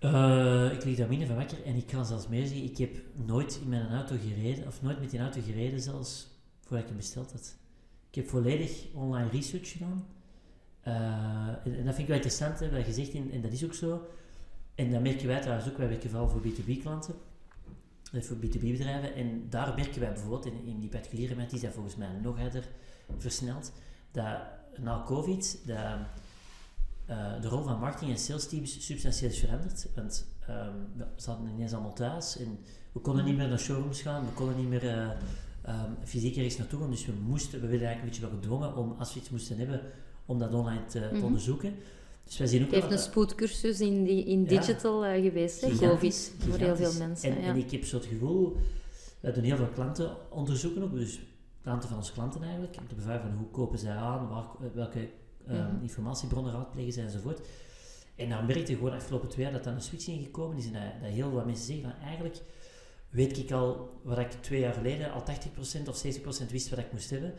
[0.00, 2.96] Eh, ik lig daar minder van wakker en ik kan zelfs meer zeggen, ik heb
[3.26, 6.28] nooit in mijn auto gereden, of nooit met die auto gereden zelfs,
[6.60, 7.56] voordat ik hem besteld had.
[8.08, 10.06] Ik heb volledig online research gedaan.
[10.80, 14.06] Eh, en, dat vind ik wel interessant, hè, wat en, dat is ook zo.
[14.74, 17.14] En dat merken wij trouwens ook, wij werken vooral voor B2B-klanten,
[18.12, 22.12] eh, voor B2B-bedrijven, en daar merken wij bijvoorbeeld, in, die particuliere markt is volgens mij
[22.22, 22.68] nog harder
[23.18, 23.72] versneld,
[24.10, 24.38] dat
[24.76, 25.96] na COVID, dat
[27.40, 29.86] de rol van marketing en sales teams substantieel is veranderd.
[29.94, 32.58] Want ehm, we zaten ineens allemaal thuis en
[32.92, 35.10] we konden niet meer naar showrooms gaan, we konden niet meer eh,
[35.62, 36.90] ehm, fysiek ergens naartoe gaan.
[36.90, 39.58] Dus we moesten, we werden eigenlijk een beetje wel gedwongen om, als we iets moesten
[39.58, 39.80] hebben,
[40.26, 41.24] om dat online te, Mhm.
[41.24, 41.74] onderzoeken.
[42.24, 45.70] Dus wij zien ook Het heeft een spoedcursus in, die, in digital eh, geweest, hè,
[46.38, 47.36] voor heel veel mensen.
[47.36, 47.48] En, ja.
[47.48, 48.56] en ik heb zo het gevoel,
[49.20, 51.20] we doen heel veel klanten onderzoeken ook, dus
[51.62, 54.44] klanten van onze klanten eigenlijk, om te bevragen van hoe kopen zij aan, waar,
[54.74, 55.08] welke
[55.50, 55.82] ehm, Mhm.
[55.82, 57.40] informatiebronnen raadplegen enzovoort.
[58.16, 60.72] En dan merkte je gewoon afgelopen twee jaar dat er een switch ingekomen is en
[60.72, 62.40] dat, dat heel wat mensen zeggen van eigenlijk
[63.10, 66.92] weet ik al wat ik twee jaar geleden al 80% of 70% wist wat ik
[66.92, 67.34] moest hebben,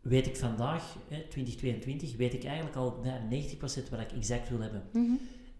[0.00, 4.60] weet ik vandaag, hè, 2022, weet ik eigenlijk al nou, 90% wat ik exact wil
[4.60, 4.82] hebben.
[4.92, 5.12] Mhm.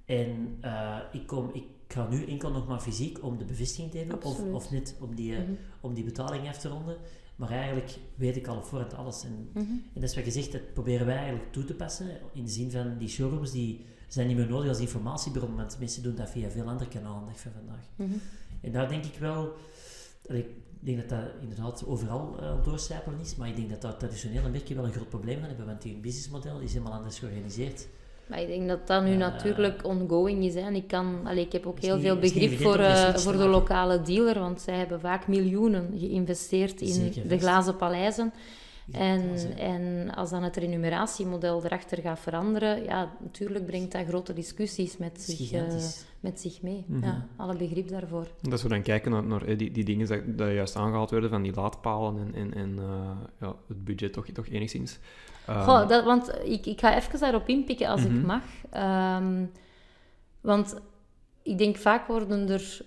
[0.05, 3.99] En eh, ik, kom, ik ga nu enkel nog maar fysiek om de bevestiging te
[3.99, 5.53] hebben, of, of net om die, eh, Mhm.
[5.81, 6.97] om die betaling af te ronden.
[7.37, 9.25] Maar eigenlijk weet ik al op voorhand alles.
[9.25, 9.61] En, Mhm.
[9.71, 12.07] en dat is wat je zegt, dat proberen wij eigenlijk toe te passen.
[12.33, 16.03] In de zin van die showrooms, die zijn niet meer nodig als informatiebron, want mensen
[16.03, 17.85] doen dat via veel andere kanalen van vandaag.
[17.97, 18.11] Mhm.
[18.61, 19.53] En daar denk ik wel,
[20.27, 20.47] ik
[20.81, 24.77] denk dat dat inderdaad overal eh, doorcijpelen is, maar ik denk dat dat traditionele merken
[24.77, 27.87] wel een groot probleem gaan hebben, want die businessmodel is helemaal anders georganiseerd.
[28.27, 30.55] Maar ik denk dat dat nu Eh, natuurlijk ongoing is.
[30.55, 30.61] Hè.
[30.61, 33.47] En ik, kan, allee, ik heb ook heel niet- veel begrip voor, eh, voor de
[33.49, 38.33] lokale dealer, want zij hebben vaak miljoenen geïnvesteerd in Zeker de glazen paleizen.
[38.93, 44.97] En, en als dan het remuneratiemodel erachter gaat veranderen, ja, natuurlijk brengt dat grote discussies
[44.97, 45.63] met, zich, uh,
[46.21, 46.85] met zich mee.
[46.87, 47.05] Mm -hmm.
[47.05, 48.27] Ja, alle begrip daarvoor.
[48.41, 51.55] Dat we dan kijken naar, naar die, die dingen dat juist aangehaald werden, van die
[51.55, 54.99] laadpalen en, en, en uh, ja, het budget toch, toch enigszins.
[55.49, 55.61] Um...
[55.61, 58.19] Goh, dat, want ik, ik ga even daarop inpikken als mm -hmm.
[58.19, 58.43] ik mag.
[59.21, 59.51] Um,
[60.41, 60.81] want
[61.43, 62.81] ik denk vaak worden er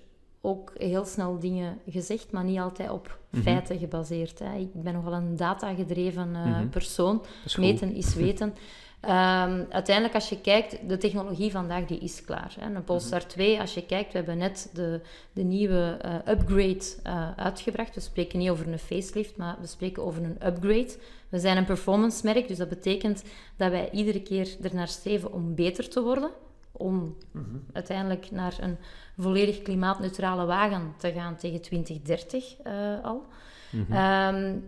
[0.47, 3.41] ook heel snel dingen gezegd, maar niet altijd op mm -hmm.
[3.41, 4.39] feiten gebaseerd.
[4.39, 4.55] Hè.
[4.55, 6.69] Ik ben nogal een datagedreven uh, mm -hmm.
[6.69, 7.23] persoon.
[7.45, 8.53] Is meten is weten.
[9.01, 12.55] Um, uiteindelijk, als je kijkt, de technologie vandaag die is klaar.
[12.59, 12.75] Hè.
[12.75, 15.01] Een Polestar 2, als je kijkt, we hebben net de,
[15.33, 17.95] de nieuwe uh, upgrade uh, uitgebracht.
[17.95, 20.95] We spreken niet over een facelift, maar we spreken over een upgrade.
[21.29, 23.23] We zijn een performance merk, dus dat betekent
[23.57, 26.31] dat wij iedere keer ernaar streven om beter te worden
[26.77, 27.63] om mm -hmm.
[27.73, 28.77] uiteindelijk naar een
[29.17, 33.25] volledig klimaatneutrale wagen te gaan tegen 2030 uh, al.
[33.71, 34.35] Mm -hmm.
[34.35, 34.63] um,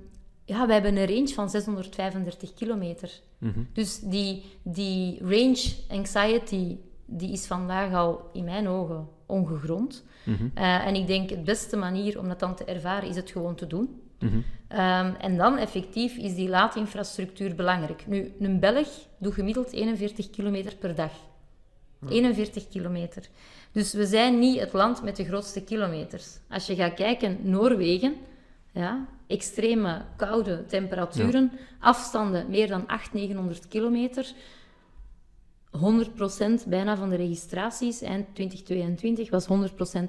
[0.46, 3.12] ja, we hebben een range van 635 kilometer.
[3.38, 3.68] Mm -hmm.
[3.74, 10.04] Dus die, die range anxiety die is vandaag al in mijn ogen ongegrond.
[10.26, 13.56] Uh, en ik denk de beste manier om dat dan te ervaren is het gewoon
[13.56, 14.02] te doen.
[14.22, 18.08] Um, en dan effectief is die laadinfrastructuur belangrijk.
[18.08, 18.88] Nu, een Belg
[19.20, 21.12] doet gemiddeld 41 kilometer per dag.
[22.08, 23.30] 41 kilometer.
[23.72, 26.38] Dus we zijn niet het land met de grootste kilometers.
[26.50, 28.16] Als je gaat kijken, Noorwegen,
[28.74, 31.60] ja, extreme koude temperaturen, ja.
[31.80, 34.34] afstanden meer dan 800, 900 kilometer.
[35.78, 39.50] 100% bijna van de registraties eind 2022 was 100%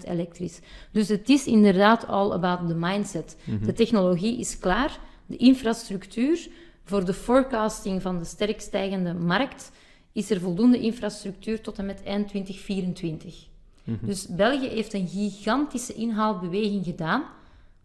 [0.05, 0.61] elektrisch.
[0.93, 3.37] Dus het is inderdaad all about the mindset.
[3.45, 3.67] Mm -hmm.
[3.67, 6.49] De technologie is klaar, de infrastructuur
[6.85, 9.71] voor de forecasting van de sterk stijgende markt
[10.13, 13.47] is er voldoende infrastructuur tot en met eind 2024.
[13.85, 14.09] Mm -hmm.
[14.09, 17.25] Dus België heeft een gigantische inhaalbeweging gedaan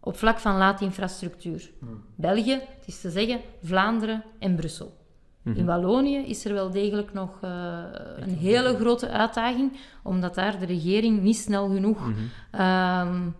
[0.00, 1.70] op vlak van laadinfrastructuur.
[1.78, 2.02] Mm.
[2.14, 4.86] België, het is te zeggen, Vlaanderen en Brussel.
[4.86, 5.60] Mm -hmm.
[5.60, 7.82] In Wallonië is er wel degelijk nog uh,
[8.16, 12.60] een hele grote uitdaging, omdat daar de regering niet snel genoeg, -hmm.
[12.60, 13.34] um,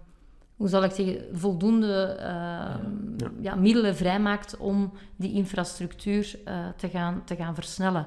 [0.57, 2.81] hoe zal ik zeggen, voldoende uh, ja.
[3.16, 3.31] Ja.
[3.40, 8.07] Ja, middelen vrijmaakt om die infrastructuur uh, te, gaan, te gaan versnellen.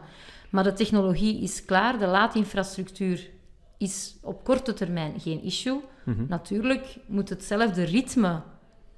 [0.49, 3.29] Maar de technologie is klaar, de laadinfrastructuur
[3.77, 5.81] is op korte termijn geen issue.
[6.03, 6.25] Mm -hmm.
[6.29, 8.41] Natuurlijk moet hetzelfde ritme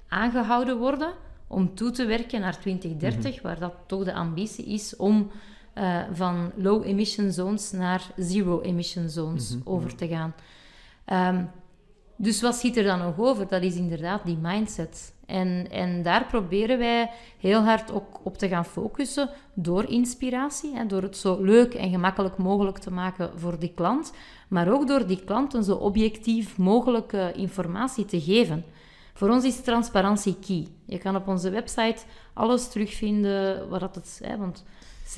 [0.08, 1.12] aangehouden worden
[1.46, 3.42] om toe te werken naar 2030, mm -hmm.
[3.42, 5.30] waar dat toch de ambitie is om
[5.74, 9.72] uh, van low emission zones naar zero emission zones mm -hmm.
[9.72, 10.34] over te gaan.
[11.06, 11.50] Um,
[12.16, 13.48] dus wat zit er dan nog over?
[13.48, 15.11] Dat is inderdaad die mindset.
[15.32, 20.86] En, en daar proberen wij heel hard ook op te gaan focussen door inspiratie, hè,
[20.86, 24.12] door het zo leuk en gemakkelijk mogelijk te maken voor die klant,
[24.48, 28.64] maar ook door die klant een zo objectief mogelijke informatie te geven.
[29.14, 30.66] Voor ons is transparantie key.
[30.86, 34.36] Je kan op onze website alles terugvinden wat het is.
[34.38, 34.64] Want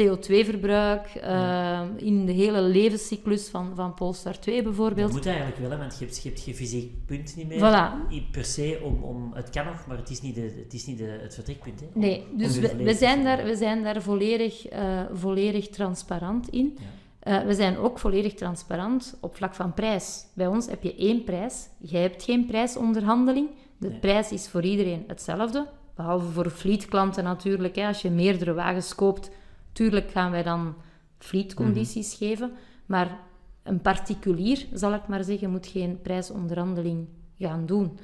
[0.00, 1.88] CO2-verbruik, uh, ja.
[1.96, 5.06] in de hele levenscyclus van, van Polestar 2 bijvoorbeeld.
[5.06, 8.30] Dat moet eigenlijk wel, want je hebt, je hebt geen fysiek punt niet meer voilà.
[8.30, 9.32] per se om, om...
[9.34, 11.80] Het kan nog, maar het is niet, de, het, is niet de, het vertrekpunt.
[11.80, 16.78] Hè, nee, dus we, we, zijn daar, we zijn daar volledig, uh, volledig transparant in.
[16.78, 17.40] Ja.
[17.40, 20.26] Uh, we zijn ook volledig transparant op vlak van prijs.
[20.34, 21.68] Bij ons heb je één prijs.
[21.78, 23.48] Jij hebt geen prijsonderhandeling.
[23.78, 23.98] De nee.
[23.98, 25.66] prijs is voor iedereen hetzelfde.
[25.94, 27.76] Behalve voor fleetklanten natuurlijk.
[27.76, 27.86] Hè.
[27.86, 29.30] Als je meerdere wagens koopt
[29.74, 30.74] Tuurlijk gaan wij dan
[31.18, 32.36] fleetcondities mm -hmm.
[32.36, 32.52] geven,
[32.86, 33.18] maar
[33.62, 37.08] een particulier, zal ik maar zeggen, moet geen prijsonderhandeling
[37.38, 37.98] gaan doen.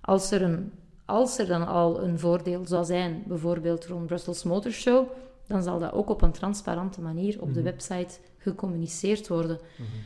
[0.00, 0.72] Als er, een,
[1.04, 5.08] als er dan al een voordeel zou zijn, bijvoorbeeld rond Brussels Motor Show,
[5.46, 7.52] dan zal dat ook op een transparante manier op mm -hmm.
[7.52, 7.68] de mhm.
[7.68, 9.58] website gecommuniceerd worden.
[9.60, 10.00] Mm -hmm.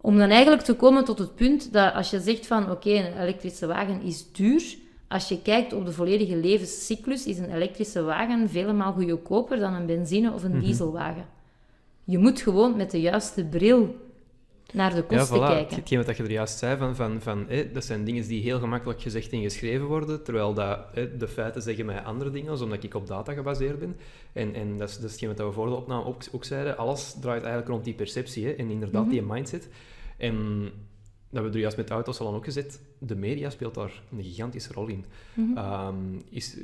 [0.00, 3.06] Om dan eigenlijk te komen tot het punt dat als je zegt van oké, okay,
[3.06, 4.76] een elektrische wagen is duur,
[5.08, 9.74] als je kijkt op de volledige levenscyclus, is een elektrische wagen vele maal goedkoper dan
[9.74, 10.64] een benzine- of een mm -hmm.
[10.64, 11.26] dieselwagen.
[12.04, 13.96] Je moet gewoon met de juiste bril
[14.72, 15.54] naar de kosten ja, voilà.
[15.54, 15.76] kijken.
[15.76, 19.02] Hetgeen wat je er juist zei, van, van, van, dat zijn dingen die heel gemakkelijk
[19.02, 23.06] gezegd en geschreven worden, terwijl dat, de feiten zeggen mij andere dingen, omdat ik op
[23.06, 23.96] data gebaseerd ben.
[24.32, 26.76] En, en dat is, dat is hetgeen wat we voor de opname ook, ook zeiden,
[26.76, 29.18] alles draait eigenlijk rond die perceptie hè, en inderdaad mm -hmm.
[29.18, 29.68] die mindset.
[30.16, 30.68] En
[31.30, 34.02] dat we er juist met de auto's al aan ook gezet, de media speelt daar
[34.12, 35.04] een gigantische rol in.
[35.34, 35.86] Mm -hmm.
[35.86, 36.56] um, is,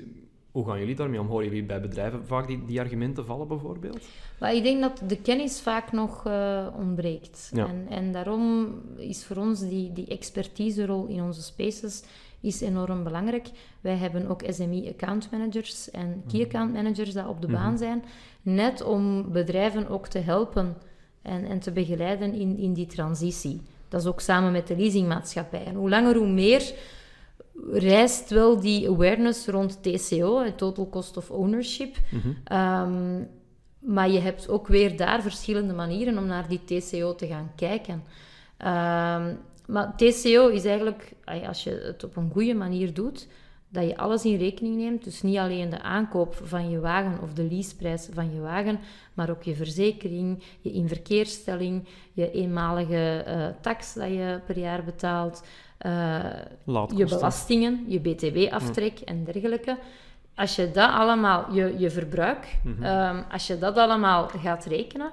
[0.50, 1.26] hoe gaan jullie daarmee om?
[1.26, 4.08] Horen jullie bij bedrijven vaak die, die argumenten vallen, bijvoorbeeld?
[4.40, 7.50] Maar ik denk dat de kennis vaak nog uh, ontbreekt.
[7.54, 7.66] Ja.
[7.66, 12.02] En, en daarom is voor ons die, die expertise-rol in onze spaces
[12.40, 13.50] is enorm belangrijk.
[13.80, 17.68] Wij hebben ook SME account managers en key account managers die op de baan mm
[17.68, 17.76] -hmm.
[17.76, 18.04] zijn,
[18.42, 20.76] net om bedrijven ook te helpen
[21.22, 23.60] en, en te begeleiden in, in die transitie.
[23.94, 25.64] Dat is ook samen met de leasingmaatschappij.
[25.64, 26.72] En hoe langer, hoe meer
[27.72, 31.96] rijst wel die awareness rond TCO, Total Cost of Ownership.
[32.10, 32.28] Mhm.
[32.44, 33.22] Ehm,
[33.78, 38.02] maar je hebt ook weer daar verschillende manieren om naar die TCO te gaan kijken.
[38.56, 39.34] Ehm,
[39.66, 41.12] maar TCO is eigenlijk,
[41.46, 43.28] als je het op een goede manier doet,
[43.74, 45.04] dat je alles in rekening neemt.
[45.04, 48.78] Dus niet alleen de aankoop van je wagen of de leaseprijs van je wagen,
[49.14, 55.44] maar ook je verzekering, je inverkeerstelling, je eenmalige uh, tax dat je per jaar betaalt,
[55.86, 56.24] uh,
[56.96, 59.78] je belastingen, je btw-aftrek en dergelijke.
[60.34, 65.10] Als je dat allemaal, je, je verbruik, mm als je dat allemaal gaat rekenen,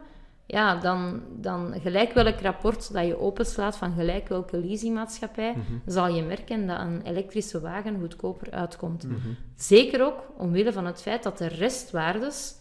[0.52, 5.92] ja, dan, dan gelijk welk rapport dat je openslaat van gelijk welke leasingmaatschappij, mhm.
[5.92, 9.04] zal je merken dat een elektrische wagen goedkoper uitkomt.
[9.04, 9.18] Mhm.
[9.56, 12.56] Zeker ook omwille van het feit dat de restwaardes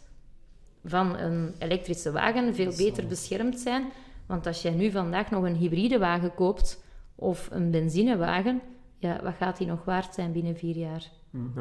[0.85, 3.85] van een elektrische wagen veel beter beschermd zijn.
[4.27, 8.61] Want als jij nu vandaag nog een hybride wagen koopt of een benzinewagen,
[8.99, 11.11] ja, wat gaat die nog waard zijn binnen vier jaar?
[11.31, 11.59] Mhm.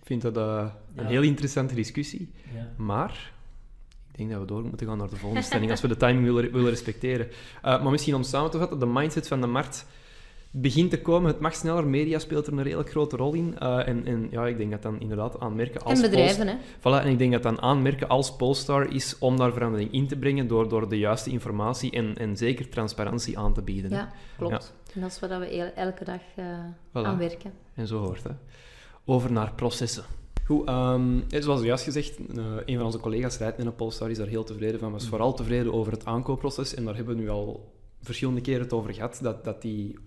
[0.00, 2.32] Ik vind dat uh, een heel interessante discussie.
[2.54, 2.72] Ja.
[2.76, 3.34] Maar
[4.16, 6.24] ik denk dat we door moeten gaan naar de volgende stelling, als we de timing
[6.24, 7.26] willen, willen respecteren.
[7.26, 9.86] Uh, maar misschien om samen te vatten, de mindset van de markt
[10.50, 11.30] begint te komen.
[11.30, 11.86] Het mag sneller.
[11.86, 13.56] Media speelt er een redelijk grote rol in.
[13.62, 16.00] Uh, en, en, ja, ik denk dat dan inderdaad aanmerken als...
[16.00, 16.54] En bedrijven, hè?
[16.78, 20.16] Voilà, en ik denk dat dan aanmerken als Polestar is om daar verandering in te
[20.16, 23.90] brengen door, door de juiste informatie en, en zeker transparantie aan te bieden.
[23.90, 24.74] Ja, klopt.
[24.94, 26.44] En dat is wat we elke dag uh,
[26.88, 27.06] voilà.
[27.06, 27.52] aan werken.
[27.74, 28.36] En zo hoort het.
[29.04, 30.04] Over naar processen.
[30.46, 34.18] Goed, um, zoals juist gezegd, uh, een van onze collega's rijdt met een Polestar, is
[34.18, 35.08] daar heel tevreden van, was mm.
[35.08, 36.74] vooral tevreden over het aankoopproces.
[36.74, 39.98] En daar hebben we nu al verschillende keren het over gehad, dat, dat die,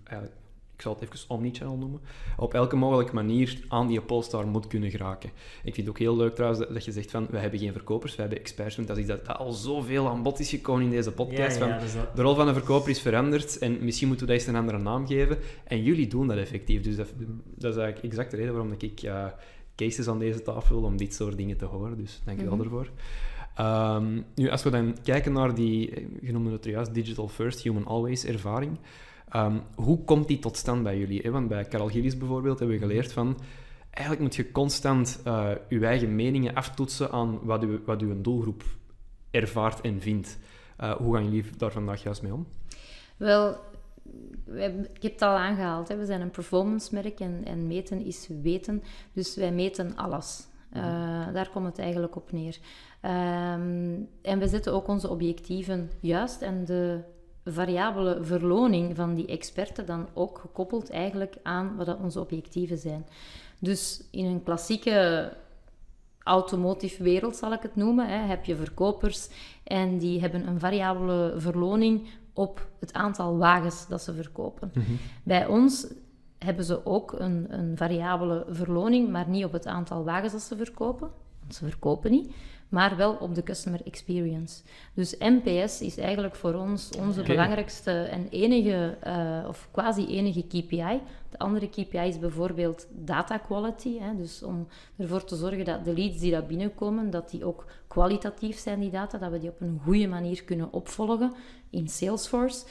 [0.75, 2.01] ik zal het even omnichannel noemen,
[2.37, 5.29] op elke mogelijke manier aan die Polestar moet kunnen geraken.
[5.63, 8.15] Ik vind het ook heel leuk trouwens dat, je zegt van, we hebben geen verkopers,
[8.15, 8.75] we hebben experts.
[8.75, 11.57] Want dat is dat, dat al zoveel aan bod is gekomen in deze podcast.
[11.57, 11.73] van,
[12.15, 14.77] De rol van een verkoper is veranderd en misschien moeten we dat eens een andere
[14.77, 15.37] naam geven.
[15.63, 16.81] En jullie doen dat effectief.
[16.81, 17.07] Dus dat,
[17.55, 19.03] dat is eigenlijk exact de reden waarom ik...
[19.03, 19.25] Uh,
[19.85, 21.97] cases aan deze tafel om dit soort dingen te horen.
[21.97, 22.89] Dus dank je wel mm daarvoor.
[23.55, 27.61] Ehm, nu, als we dan kijken naar die, eh, je noemde het juist, digital first,
[27.61, 28.77] human always ervaring.
[29.29, 31.31] Ehm, hoe komt die tot stand bij jullie?
[31.31, 33.37] Want bij Carol Gillis bijvoorbeeld hebben we geleerd van...
[33.89, 38.63] Eigenlijk moet je constant uh, je eigen meningen aftoetsen aan wat, u, wat uw doelgroep
[39.31, 40.37] ervaart en vindt.
[40.81, 42.47] Uh, hoe gaan jullie daar vandaag juist mee om?
[43.17, 43.57] Wel,
[44.53, 45.97] ik heb het al aangehaald, hè.
[45.97, 48.83] we zijn een performance-merk en, en, meten is weten.
[49.13, 50.47] Dus wij meten alles.
[50.73, 52.57] Uh, daar komt het eigenlijk op neer.
[53.05, 56.99] Um, en we zetten ook onze objectieven juist en de
[57.45, 63.05] variabele verloning van die experten dan ook gekoppeld eigenlijk aan wat onze objectieven zijn.
[63.59, 65.31] Dus in een klassieke
[66.23, 69.29] automotive wereld, zal ik het noemen, hè, heb je verkopers
[69.63, 74.71] en die hebben een variabele verloning op het aantal wagens dat ze verkopen.
[74.73, 74.91] Mhm.
[75.23, 75.87] Bij ons
[76.37, 80.57] hebben ze ook een, een variabele verloning, maar niet op het aantal wagens dat ze
[80.57, 81.09] verkopen.
[81.49, 82.33] Ze verkopen niet,
[82.69, 84.61] maar wel op de customer experience.
[84.93, 91.01] Dus NPS is eigenlijk voor ons onze belangrijkste en enige, uh, of quasi enige KPI.
[91.29, 93.99] De andere KPI is bijvoorbeeld data quality.
[93.99, 97.65] Hè, dus om ervoor te zorgen dat de leads die daar binnenkomen, dat die ook
[97.87, 101.33] kwalitatief zijn, die data, dat we die op een goede manier kunnen opvolgen
[101.69, 102.65] in Salesforce.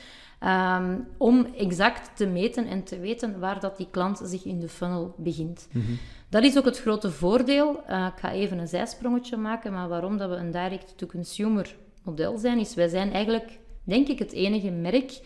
[0.45, 4.69] Um, om exact te meten en te weten waar dat die klant zich in de
[4.69, 5.69] funnel begint.
[5.73, 5.93] Mhm.
[6.29, 7.83] Dat is ook het grote voordeel.
[7.91, 12.59] Uh, ik ga even een zijsprongetje maken, maar waarom dat we een direct-to-consumer model zijn,
[12.59, 15.21] is wij zijn eigenlijk, denk ik, het enige merk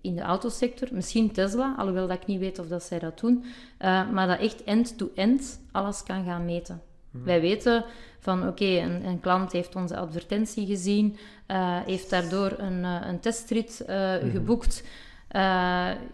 [0.00, 3.44] in de autosector, misschien Tesla, alhoewel dat ik niet weet of dat zij dat doen,
[3.44, 6.82] uh, maar dat echt end-to-end alles kan gaan meten.
[7.10, 7.24] Mhm.
[7.24, 7.84] Wij weten
[8.20, 11.16] van oké, een, een, klant heeft onze advertentie gezien,
[11.48, 14.82] uh, heeft daardoor een, uh, een testrit uh, geboekt.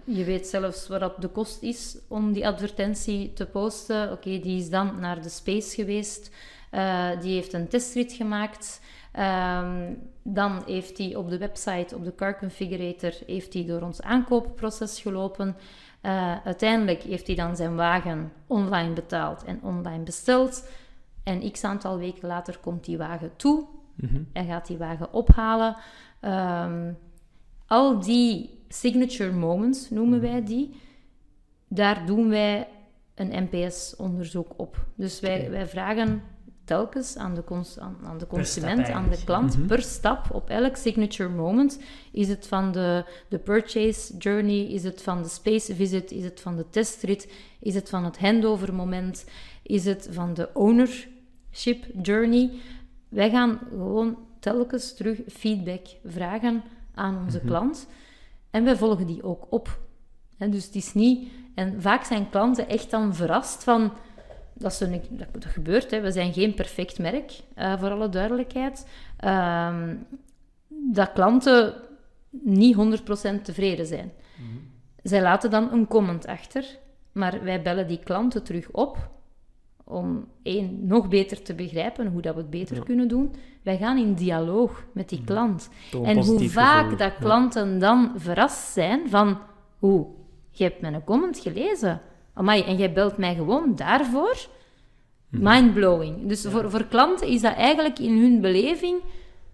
[0.05, 4.13] je weet zelfs wat de kost is om die advertentie te posten.
[4.13, 6.31] Oké, die is dan naar de space geweest.
[7.21, 8.81] die heeft een testrit gemaakt.
[9.19, 14.03] Um, dan heeft hij op de website, op de car configurator, heeft hij door ons
[14.03, 15.57] aankoopproces gelopen.
[16.45, 20.65] uiteindelijk heeft hij dan zijn wagen online betaald en online besteld.
[21.25, 24.23] En x aantal weken later komt die wagen toe mhm.
[24.33, 25.77] en gaat die wagen ophalen.
[26.21, 26.93] Ehm,
[27.67, 30.31] al die signature moments noemen mhm.
[30.31, 30.81] wij die.
[31.69, 32.69] Daar doen wij
[33.15, 34.87] een NPS-onderzoek op.
[34.95, 36.23] Dus wij, wij vragen
[36.65, 37.45] telkens aan de,
[37.81, 39.67] aan, aan de consument, aan de klant, mhm.
[39.67, 41.79] per stap, op elk signature moment.
[42.13, 46.41] Is het van de, de purchase journey, is het van de space visit, is het
[46.41, 49.25] van de testrit, is het van het handover moment,
[49.63, 51.09] is het van de owner
[51.55, 52.51] ship journey.
[53.09, 56.63] Wij gaan gewoon telkens terug feedback vragen
[56.95, 57.47] aan onze mhm.
[57.47, 57.89] klant.
[58.51, 59.79] En wij volgen die ook op.
[60.39, 61.29] Hè, dus het is niet...
[61.55, 63.93] En vaak zijn klanten echt dan verrast van...
[64.53, 66.01] Dat, is een, dat, dat gebeurt, hè.
[66.01, 68.87] we zijn geen perfect merk, uh, voor alle duidelijkheid.
[69.17, 69.97] Ehm,
[70.93, 71.75] dat klanten
[72.31, 74.13] niet 100% tevreden zijn.
[74.37, 76.79] Mm Zij laten dan een comment achter,
[77.13, 79.11] maar wij bellen die klanten terug op
[79.85, 83.35] om één, nog beter te begrijpen hoe dat we het beter kunnen doen.
[83.63, 85.69] Wij gaan in dialoog met die klant.
[86.05, 89.39] en hoe vaak dat klanten dan verrast zijn van...
[89.79, 90.07] Hoe,
[90.51, 92.01] je hebt mijn comment gelezen.
[92.33, 94.49] Amai, en jij belt mij gewoon daarvoor?
[95.29, 95.43] Mhm.
[95.43, 96.29] Mindblowing.
[96.29, 99.01] Dus voor, voor klanten is dat eigenlijk in hun beleving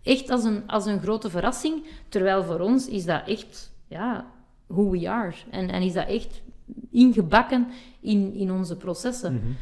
[0.02, 1.84] echt als een, als een grote verrassing.
[2.08, 4.26] Terwijl voor ons is dat echt ja,
[4.66, 5.34] who we are.
[5.50, 6.42] En, en is dat echt
[6.90, 7.68] ingebakken
[8.00, 9.34] in, in onze processen.
[9.34, 9.52] Mhm.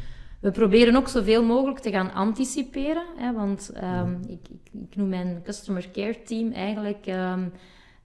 [0.41, 5.09] We proberen ook zoveel mogelijk te gaan anticiperen, hè, want um, ik, ik, ik, noem
[5.09, 7.53] mijn customer care team eigenlijk um,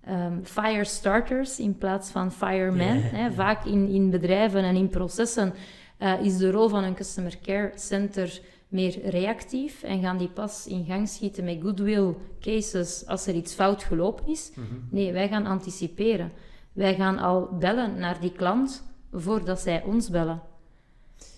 [0.10, 3.04] um, fire starters in plaats van firemen.
[3.34, 5.54] Vaak in, in bedrijven en in processen
[6.00, 10.67] uh, is de rol van een customer care center meer reactief en gaan die pas
[10.67, 14.52] in gang schieten met goodwill cases als er iets fout gelopen is.
[14.56, 14.65] Mhm.
[14.89, 16.32] Nee, wij gaan anticiperen.
[16.72, 20.41] Wij gaan al bellen naar die klant voordat zij ons bellen.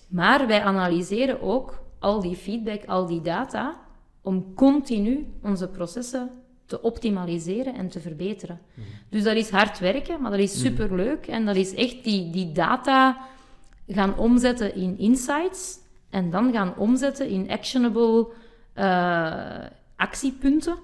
[0.06, 3.80] Maar wij analyseren ook al die feedback, al die data,
[4.22, 6.30] om continu onze processen
[6.66, 8.60] te optimaliseren en te verbeteren.
[8.74, 8.86] Mhm.
[9.08, 10.66] Dus dat is hard werken, maar dat is mhm.
[10.66, 11.26] superleuk.
[11.26, 13.18] En dat is echt die, die data
[13.88, 15.78] gaan omzetten in insights
[16.10, 18.26] en dan gaan omzetten in actionable
[18.74, 19.64] uh,
[19.96, 20.76] actiepunten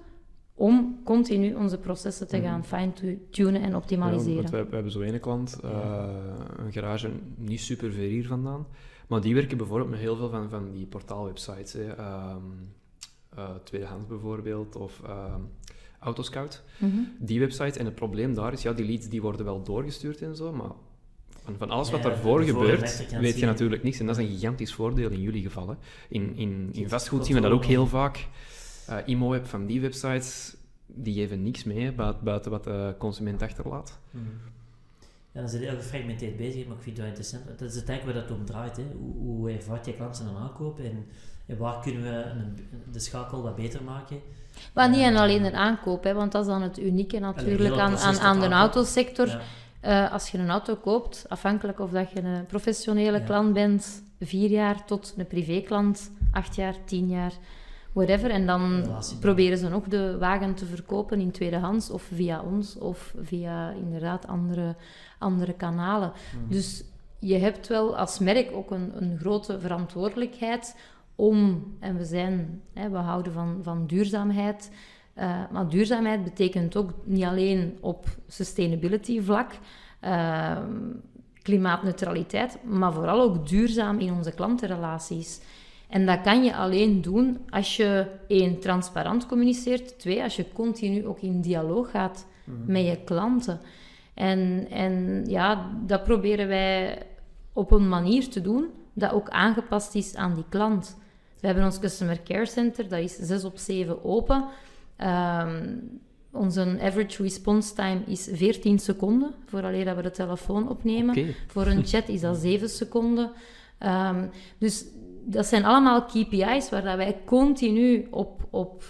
[0.63, 2.47] om continu onze processen te mhm.
[2.47, 4.43] gaan fine-tunen en optimaliseren.
[4.43, 5.71] Ja, we, hebben zo ene klant, uh,
[6.57, 8.67] een garage niet super ver hier vandaan,
[9.09, 11.73] maar die werken bijvoorbeeld met heel veel van, van die portaalwebsites.
[11.73, 11.89] Hè.
[11.89, 12.69] Um,
[13.39, 15.35] uh, tweedehands bijvoorbeeld, of uh,
[15.99, 16.63] Autoscout.
[16.79, 17.13] Mm -hmm.
[17.19, 17.77] Die websites.
[17.77, 20.73] En het probleem daar is, ja, die leads die worden wel doorgestuurd en zo, maar
[21.45, 23.99] van, van alles wat daarvoor gebeurt, weet je natuurlijk niks.
[23.99, 25.77] En dat is een gigantisch voordeel in jullie geval.
[26.09, 28.29] In, in, in vastgoed zien we dat ook heel vaak.
[28.91, 31.93] Uh, IMO-web van die websites, die geven niks mee
[32.23, 33.99] buiten wat de consument achterlaat.
[34.11, 34.51] Mm -hmm.
[35.33, 37.59] Ja, dan zijn heel gefragmenteerd bezig, maar ik vind het wel interessant.
[37.59, 38.77] Dat is het eigenlijk waar dat om draait.
[38.77, 38.85] Hè.
[38.99, 41.07] Hoe, hoe ervaart je klanten een aankoop en,
[41.47, 44.21] en waar kunnen we een, de schakel wat beter maken?
[44.75, 47.97] Maar niet en alleen een aankoop, hè, want dat is dan het unieke natuurlijk aan,
[47.97, 49.41] aan, aan de autosector.
[49.85, 54.51] Uh, als je een auto koopt, afhankelijk of dat je een professionele klant bent, vier
[54.51, 57.33] jaar tot een privéklant, acht jaar, tien jaar
[57.93, 58.31] whatever.
[58.31, 58.85] En dan
[59.21, 64.27] proberen ze nog de wagen te verkopen in tweedehands of via ons of via inderdaad
[64.27, 64.77] andere,
[65.19, 66.13] andere kanalen.
[66.13, 66.53] Mhm.
[66.53, 66.85] Dus
[67.19, 70.77] je hebt wel als merk ook een, een grote verantwoordelijkheid
[71.15, 74.71] om, en we zijn, hè, we houden van, van duurzaamheid.
[75.19, 79.53] Uh, maar duurzaamheid betekent ook niet alleen op sustainability vlak,
[80.05, 80.59] uh,
[81.43, 85.41] klimaatneutraliteit, maar vooral ook duurzaam in onze klantenrelaties.
[85.93, 91.07] En dat kan je alleen doen als je één, transparant communiceert, twee, als je continu
[91.07, 92.73] ook in dialoog gaat mhm.
[92.73, 93.61] met je klanten.
[94.15, 97.03] En, en ja, dat proberen wij
[97.53, 100.97] op een manier te doen dat ook aangepast is aan die klant.
[101.41, 104.45] We hebben ons Customer Care Center, dat is 6 op 7 open.
[104.99, 106.01] Um,
[106.31, 111.35] onze average response time is 14 seconden, vooraleer dat we de telefoon opnemen.
[111.47, 113.31] Voor een chat is dat 7 seconden.
[113.81, 114.85] Um, dus
[115.25, 118.85] dat zijn allemaal KPI's waar dat wij continu op, op,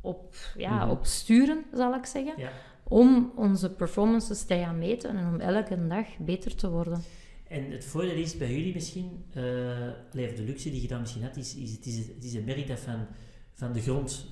[0.00, 0.90] op, ja, mhm.
[0.90, 2.34] op sturen, zal ik zeggen.
[2.36, 2.50] Ja.
[2.88, 7.02] Om onze performances te gaan meten en om elke dag beter te worden.
[7.48, 9.34] En het voordeel is bij jullie misschien, uh,
[10.12, 12.66] de luxe die je dan misschien hebt, is, is, het, is, het is een merk
[12.66, 13.06] dat van,
[13.52, 14.26] van de grond,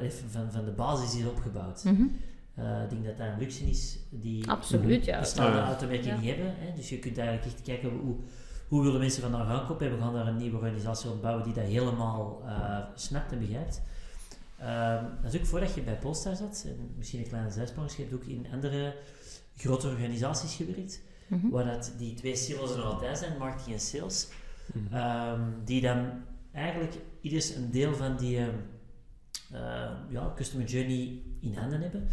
[0.00, 1.84] uh, van, van de basis is opgebouwd.
[1.84, 2.16] Mm -hmm.
[2.58, 5.18] uh, ik denk dat dat een luxe is die Absoluut, ja.
[5.18, 6.16] bestaande automerken ja.
[6.16, 6.54] niet hebben.
[6.56, 6.72] Hè?
[6.76, 8.16] Dus je kunt eigenlijk echt kijken hoe
[8.68, 9.86] hoe willen mensen vandaag aankopen?
[9.86, 13.82] En we gaan daar een nieuwe organisatie opbouwen die dat helemaal uh, snapt en begrijpt.
[14.60, 18.02] Uh, dat is ook voordat je bij Polestar zat, en misschien een kleine zijsprong, je
[18.02, 18.94] hebt ook in andere
[19.56, 21.48] grote organisaties gewerkt, mhm.
[21.48, 24.28] waar dat die twee silos er nog altijd zijn, marketing en sales,
[24.72, 26.10] mm die dan
[26.52, 28.46] eigenlijk ieders een deel van die uh,
[30.08, 32.08] ja, customer journey in handen hebben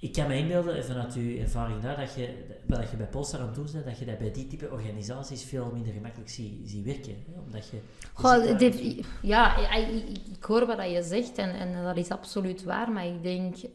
[0.00, 2.34] ik kan me inbeelden, vanuit uw ervaring daar, dat je,
[2.66, 5.44] wat je bij Polestar aan het doen bent, dat je dat bij die type organisaties
[5.44, 7.16] veel minder gemakkelijk ziet, ziet werken.
[7.32, 7.40] Hè?
[7.40, 7.80] Omdat je...
[8.12, 9.56] Goh, dit, ja,
[10.36, 13.70] ik, hoor wat je zegt en, en dat is absoluut waar, maar ik denk, eh,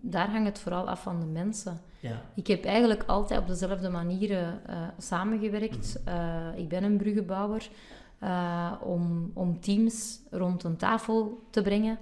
[0.00, 1.80] daar hangt het vooral af van de mensen.
[2.00, 2.22] Ja.
[2.34, 6.00] Ik heb eigenlijk altijd op dezelfde manieren uh, samengewerkt.
[6.08, 7.68] Uh, ik ben een bruggenbouwer.
[8.22, 11.98] Uh, om, om teams rond een tafel te brengen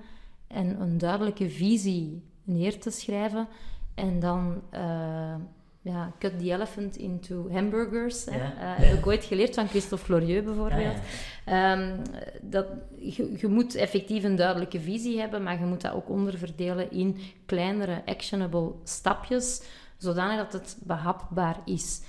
[0.47, 3.49] en een duidelijke visie neer te schrijven
[3.95, 5.35] en dan uh,
[5.83, 8.25] ja, cut the elephant into hamburgers.
[8.25, 8.37] Hè.
[8.37, 8.77] Ja.
[8.77, 10.97] Eh, heb ik ooit geleerd van Christophe Florieux bijvoorbeeld.
[11.47, 11.73] Ja.
[11.75, 11.97] Ehm,
[12.41, 12.67] dat,
[12.99, 17.19] je, je moet effectief een duidelijke visie hebben, maar je moet dat ook onderverdelen in
[17.47, 19.63] kleinere, actionable stapjes,
[19.97, 22.03] zodanig dat het behapbaar is.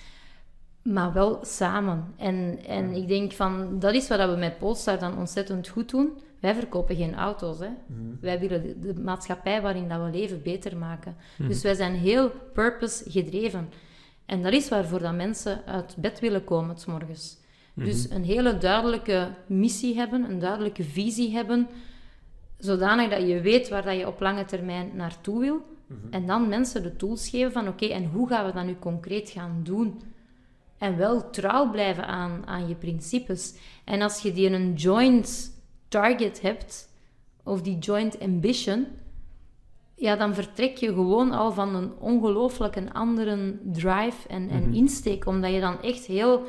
[0.82, 2.14] Maar wel samen.
[2.18, 6.18] En, en ik denk van, dat is wat we met Polestar dan ontzettend goed doen.
[6.44, 7.60] Wij verkopen geen auto's.
[7.60, 7.68] Hè.
[7.68, 8.00] Mhm.
[8.22, 11.16] Wij willen de, de maatschappij waarin dat we leven beter maken.
[11.38, 11.48] Mhm.
[11.48, 13.70] Dus wij zijn heel purpose gedreven.
[14.26, 17.38] En dat is waarvoor dat mensen uit bed willen komen, s morgens.
[17.74, 21.68] Dus een hele duidelijke missie hebben, een duidelijke visie hebben,
[22.58, 25.66] zodanig dat je weet waar dat je op lange termijn naartoe wil.
[26.10, 29.30] En dan mensen de tools geven van oké, en hoe gaan we dat nu concreet
[29.30, 30.02] gaan doen?
[30.78, 33.56] En wel trouw blijven aan, aan je principes.
[33.84, 35.53] En als je die een joint
[35.94, 36.90] target hebt,
[37.44, 38.88] of die joint ambition,
[39.96, 45.26] ja, dan vertrek je gewoon al van een ongelooflijk een andere drive en, en insteek.
[45.26, 46.44] Omdat je dan echt heel...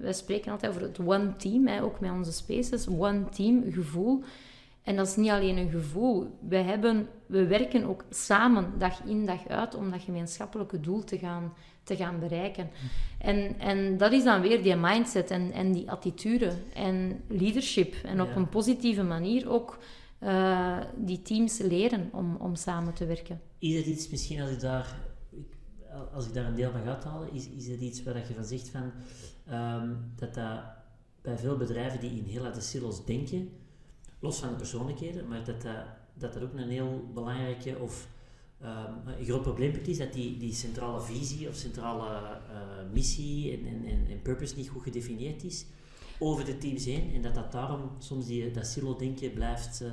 [0.00, 2.88] We spreken altijd over het one team, hè, ook met onze spaces.
[2.88, 4.22] One team gevoel.
[4.82, 6.38] En dat is niet alleen een gevoel.
[6.48, 11.18] We, hebben, we werken ook samen, dag in, dag uit, om dat gemeenschappelijke doel te
[11.18, 11.52] gaan,
[11.84, 12.70] te gaan bereiken.
[13.18, 17.94] En, en dat is dan weer die mindset en, en die attitude en leadership.
[18.04, 18.36] En op Ja.
[18.36, 19.78] een positieve manier ook
[20.18, 23.40] eh, die teams leren om, om samen te werken.
[23.58, 24.96] Is het iets, misschien als ik daar,
[26.14, 28.34] als ik daar een deel van ga uithalen, is, is het iets waar dat je
[28.34, 28.92] van zegt van,
[29.46, 30.60] ehm, dat dat
[31.22, 33.48] bij veel bedrijven die in heel uit de silos denken,
[34.20, 35.74] los van de persoonlijkheden, maar dat dat,
[36.14, 38.06] dat, dat ook een heel belangrijke of
[38.60, 43.66] ehm, een groot probleempunt is, dat die, die centrale visie of centrale eh, missie en,
[43.66, 45.66] en, en, purpose niet goed gedefinieerd is
[46.18, 49.80] over de teams heen en dat dat daarom soms die, dat silo-denken blijft...
[49.80, 49.88] eh,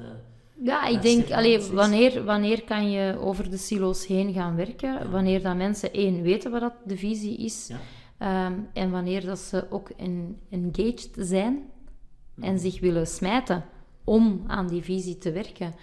[0.64, 1.74] Ja, ik denk, is allee, precies.
[1.74, 4.94] wanneer, wanneer kan je over de silo's heen gaan werken?
[4.94, 5.10] Ja.
[5.10, 7.68] Wanneer dat mensen één weten wat dat de visie is.
[7.68, 7.80] Ja.
[8.18, 11.64] Ehm, en wanneer dat ze ook en- engaged zijn
[12.36, 12.48] Mhm.
[12.48, 13.66] en zich willen smijten
[14.04, 15.74] om aan die visie te werken.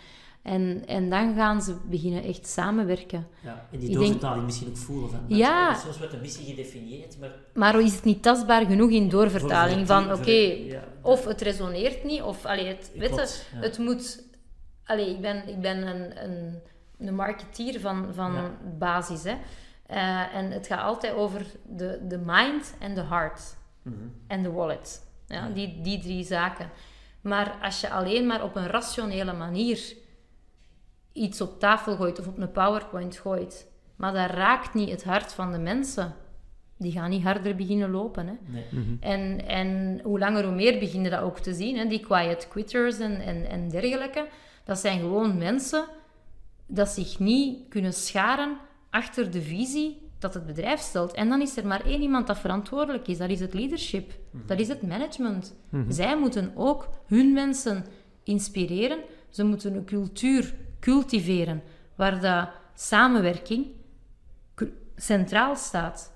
[0.49, 3.27] En, en dan gaan ze beginnen echt samenwerken.
[3.41, 5.21] Ja, en die doorvertaling misschien ook voelen van...
[5.27, 5.75] Ja.
[5.75, 7.31] Soms wordt de missie gedefinieerd, maar...
[7.55, 9.87] Maar is het niet tastbaar genoeg in doorvertaling?
[9.87, 10.85] Van oké, ja.
[11.03, 13.61] of het resoneert niet, of allee, het, weet je, Klopt, ja.
[13.61, 14.23] het moet.
[14.85, 16.59] Allee, ik ben, ik ben een, een,
[16.99, 18.51] een marketeer van, van Ja.
[18.79, 19.23] basis.
[19.23, 19.35] Hè.
[19.87, 23.97] Eh, en het gaat altijd over de, de mind en de heart Mhm.
[24.27, 25.07] en de wallet.
[25.27, 25.49] Ja.
[25.49, 26.71] die, die drie zaken.
[27.21, 29.95] Maar als je alleen maar op een rationele manier
[31.13, 35.33] iets op tafel gooit of op een PowerPoint gooit, maar dat raakt niet het hart
[35.33, 36.15] van de mensen,
[36.77, 38.27] die gaan niet harder beginnen lopen.
[38.27, 38.35] Hè.
[38.47, 38.99] Nee.
[39.01, 41.77] En, en hoe langer hoe meer begin je dat ook te zien.
[41.77, 41.87] Hè?
[41.87, 44.27] Die quiet quitters en, en, en dergelijke.
[44.65, 45.85] Dat zijn gewoon mensen
[46.67, 48.57] dat zich niet kunnen scharen
[48.91, 51.13] achter de visie dat het bedrijf stelt.
[51.13, 53.19] En dan is er maar één iemand dat verantwoordelijk is.
[53.19, 54.13] Dat is het leadership.
[54.47, 55.55] Dat is het management.
[55.89, 57.85] Zij moeten ook hun mensen
[58.23, 58.99] inspireren.
[59.29, 61.63] Ze moeten een cultuur cultiveren
[61.95, 63.67] waar dat samenwerking
[64.97, 66.13] centraal staat.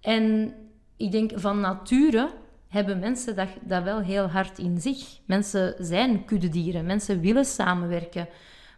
[0.00, 0.54] En
[0.96, 2.30] ik denk van nature
[2.68, 5.18] hebben mensen dat, dat wel heel hard in zich.
[5.24, 8.28] Mensen zijn kuddedieren, mensen willen samenwerken.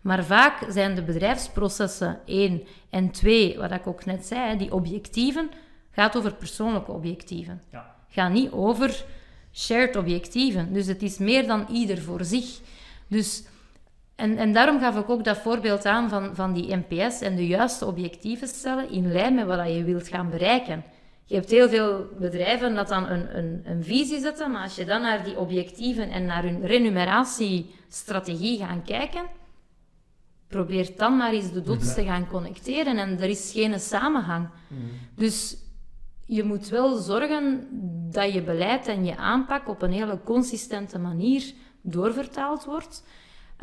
[0.01, 5.51] Maar vaak zijn de bedrijfsprocessen één en twee, wat ik ook net zei, die objectieven,
[5.91, 7.63] gaat over persoonlijke objectieven.
[7.73, 7.95] Ja.
[8.09, 9.05] Gaat niet over
[9.53, 10.73] shared objectieven.
[10.73, 12.61] Dus het is meer dan ieder voor zich.
[13.07, 13.45] Dus,
[14.17, 17.47] en, en daarom gaf ik ook dat voorbeeld aan van, van die NPS en de
[17.47, 20.85] juiste objectieven stellen in lijn met wat je wilt gaan bereiken.
[21.25, 24.85] Je hebt heel veel bedrijven dat dan een, een, een visie zetten, maar als je
[24.85, 29.23] dan naar die objectieven en naar hun remuneratiestrategie gaat kijken,
[30.49, 34.49] probeer dan maar eens de dots te gaan connecteren en er is geen samenhang.
[35.15, 35.57] Dus
[36.27, 37.69] je moet wel zorgen
[38.11, 41.53] dat je beleid en je aanpak op een hele consistente manier
[41.83, 43.05] doorvertaald wordt.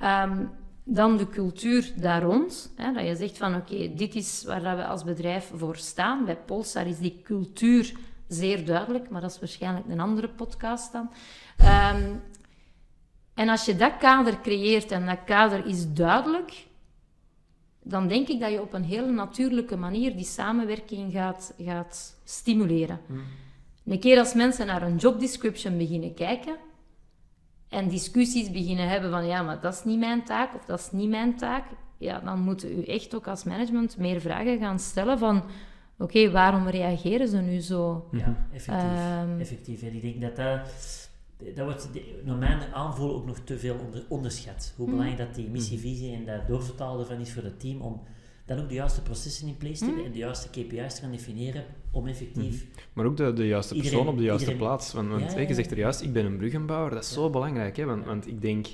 [0.01, 0.45] Ehm,
[0.83, 2.73] dan de cultuur daar rond.
[2.75, 6.25] Hè, dat je zegt van oké, dit is waar dat we als bedrijf voor staan.
[6.25, 7.93] Bij Polestar is die cultuur
[8.27, 11.11] zeer duidelijk, maar dat is waarschijnlijk een andere podcast dan.
[11.57, 12.13] Ehm,
[13.33, 16.67] en als je dat kader creëert en dat kader is duidelijk,
[17.83, 22.99] dan denk ik dat je op een hele natuurlijke manier die samenwerking gaat, gaat stimuleren.
[23.85, 26.55] Een keer als mensen naar een job description beginnen kijken
[27.71, 30.91] en discussies beginnen hebben van ja, maar dat is niet mijn taak of dat is
[30.91, 31.63] niet mijn taak,
[31.97, 35.43] ja, dan moeten u echt ook als management meer vragen gaan stellen van
[35.97, 38.07] oké, waarom reageren ze nu zo?
[38.11, 38.85] Ja, effectief.
[38.85, 39.39] Ehm.
[39.39, 39.81] effectief.
[39.81, 40.69] En ik denk dat dat,
[41.55, 41.89] dat wordt
[42.23, 44.73] naar mijn aanvoelen ook nog te veel onder, onderschat.
[44.77, 48.01] Hoe belangrijk dat die missievisie en dat doorvertalen van is voor het team om
[48.45, 50.05] dan ook de juiste processen in place te hebben Mhm.
[50.07, 52.67] en de juiste KPI's te gaan definiëren om effectief...
[52.93, 54.93] Maar ook de, de juiste persoon op de juiste iedereen- plaats.
[54.93, 56.91] Want, want Ja, je zegt er juist, ik ben een bruggenbouwer.
[56.93, 57.77] Dat is zo belangrijk.
[57.77, 57.85] Hè?
[57.85, 58.67] Want, want ik denk,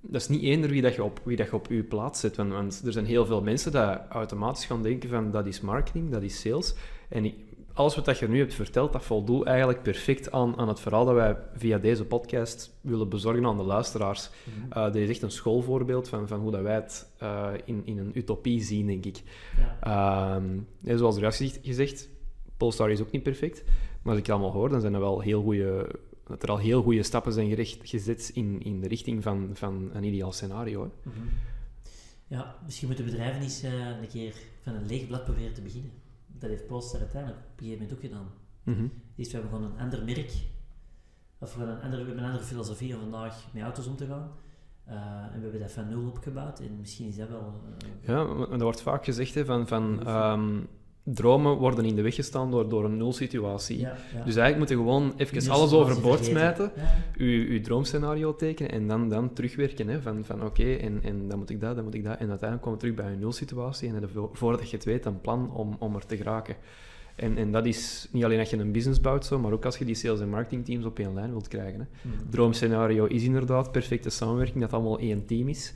[0.00, 2.36] dat is niet eender wie, dat je, op, wie dat je op je plaats zet.
[2.36, 6.10] Want, want er zijn heel veel mensen die automatisch gaan denken van dat is marketing,
[6.10, 6.74] dat is sales.
[7.08, 7.34] En ik-
[7.72, 11.04] alles wat dat je nu hebt verteld, dat voldoet eigenlijk perfect aan, aan het verhaal
[11.04, 14.30] dat wij via deze podcast willen bezorgen aan de luisteraars.
[14.44, 14.72] Mhm.
[14.78, 17.98] Eh dit is echt een schoolvoorbeeld van, van hoe dat wij het eh, in, in
[17.98, 19.22] een utopie zien, denk ik.
[19.80, 20.36] Ja.
[20.84, 22.08] Ehm, zoals er juist gezegd- gezegd,
[22.60, 23.62] Polestar is ook niet perfect.
[24.02, 25.90] Maar als ik het allemaal hoor, dan zijn er wel heel goede,
[26.26, 29.90] dat er al heel goede stappen zijn gericht, gezet in, in de richting van, van
[29.92, 30.82] een ideaal scenario.
[30.82, 31.10] Hè.
[31.10, 31.18] Mhm.
[32.26, 35.90] Ja, misschien moeten bedrijven eens eh, een keer van een leeg blad proberen te beginnen.
[36.26, 38.28] Dat heeft Polestar uiteindelijk op een gegeven moment ook gedaan.
[38.62, 38.86] Mhm.
[39.14, 40.32] Dus we hebben gewoon een ander merk,
[41.38, 43.96] of we, hebben een andere, we hebben een andere filosofie om vandaag met auto's om
[43.96, 44.30] te gaan.
[44.84, 44.94] Eh,
[45.32, 47.60] en we hebben dat van nul opgebouwd en misschien is dat wel...
[47.78, 50.06] eh, Ja, maar er wordt vaak gezegd hè, van, van
[51.14, 53.78] dromen worden in de weg gestaan door, door een nulsituatie.
[53.78, 54.24] ja, ja.
[54.24, 56.72] Dus eigenlijk moet je gewoon even alles overboord smijten,
[57.16, 59.88] je, je droomscenario tekenen en dan, dan terugwerken.
[59.88, 62.18] Hè, van van oké, en, en dan moet ik dat, dan moet ik dat.
[62.18, 65.20] En uiteindelijk komen we terug bij een nulsituatie en dan voordat je het weet een
[65.20, 66.56] plan om, om er te geraken.
[67.14, 69.76] En, en dat is niet alleen als je een business bouwt, zo, maar ook als
[69.76, 71.80] je die sales- en marketingteams op één lijn wilt krijgen.
[71.80, 72.08] Hè.
[72.08, 72.30] Mhm.
[72.30, 75.72] Droomscenario is inderdaad perfecte samenwerking, dat allemaal één team is.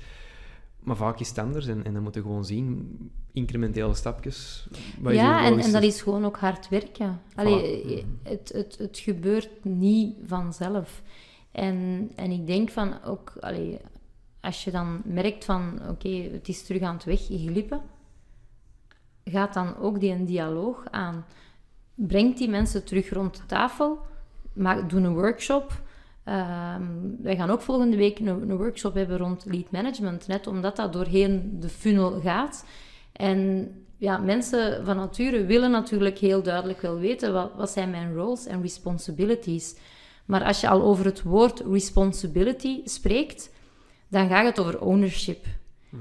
[0.85, 2.97] Maar vaak is het anders en, en dan moet je gewoon zien,
[3.33, 4.69] incrementele stapjes.
[5.03, 7.21] ja, en, en dat is gewoon ook hard werken.
[7.35, 11.03] Allee, eh, het, het, het gebeurt niet vanzelf.
[11.53, 13.79] En, en ik denk van ook, allee,
[14.41, 17.81] als je dan merkt van oké, het is terug aan het wegglippen,
[19.25, 21.25] gaat dan ook die een dialoog aan.
[21.95, 23.99] Brengt die mensen terug rond de tafel,
[24.53, 25.83] maak, doe een workshop.
[26.25, 26.83] Ehm,
[27.23, 30.93] wij gaan ook volgende week een, een workshop hebben rond lead management, net omdat dat
[30.93, 32.65] doorheen de funnel gaat.
[33.13, 38.15] En ja, mensen van nature willen natuurlijk heel duidelijk wel weten wat, wat zijn mijn
[38.15, 39.77] roles en responsibilities.
[40.25, 43.51] Maar als je al over het woord responsibility spreekt,
[44.09, 45.47] dan gaat het over ownership.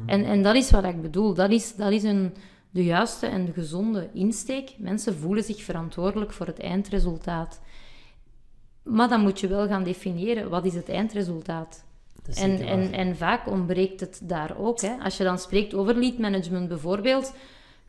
[0.06, 1.34] En, en dat is wat ik bedoel.
[1.34, 2.34] Dat is, dat is een,
[2.70, 4.76] de juiste en de gezonde insteek.
[4.78, 7.62] Mensen voelen zich verantwoordelijk voor het eindresultaat.
[8.84, 11.84] Maar dan moet je wel gaan definiëren, wat is het eindresultaat?
[12.26, 14.82] Is En, en, en vaak ontbreekt het daar ook.
[14.82, 14.96] Hè.
[15.00, 17.34] Als je dan spreekt over lead management bijvoorbeeld,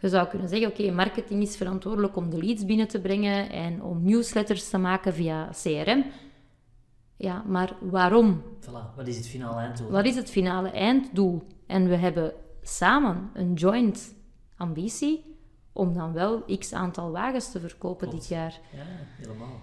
[0.00, 3.82] je zou kunnen zeggen, oké, marketing is verantwoordelijk om de leads binnen te brengen en
[3.82, 6.04] om newsletters te maken via CRM.
[7.16, 8.42] Ja, maar waarom?
[8.60, 9.90] Voilà, wat is het finale einddoel?
[9.90, 11.42] Wat is het finale einddoel?
[11.66, 12.32] En we hebben
[12.62, 14.14] samen een joint
[14.56, 15.36] ambitie
[15.72, 18.22] om dan wel x aantal wagens te verkopen Klopt.
[18.22, 18.60] dit jaar.
[18.72, 18.82] Ja,
[19.16, 19.60] helemaal.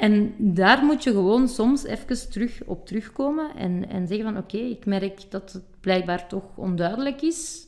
[0.00, 4.56] En daar moet je gewoon soms even terug op terugkomen en, en zeggen van oké,
[4.56, 7.66] ik merk dat het blijkbaar toch onduidelijk is,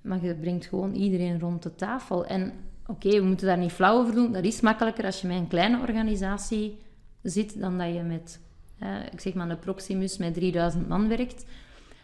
[0.00, 2.26] maar je brengt gewoon iedereen rond de tafel.
[2.26, 2.52] En
[2.86, 5.48] oké, we moeten daar niet flauw over doen, dat is makkelijker als je met een
[5.48, 6.78] kleine organisatie
[7.22, 8.40] zit dan dat je met,
[8.78, 11.44] eh, ik zeg maar, een Proximus met 3000 man werkt.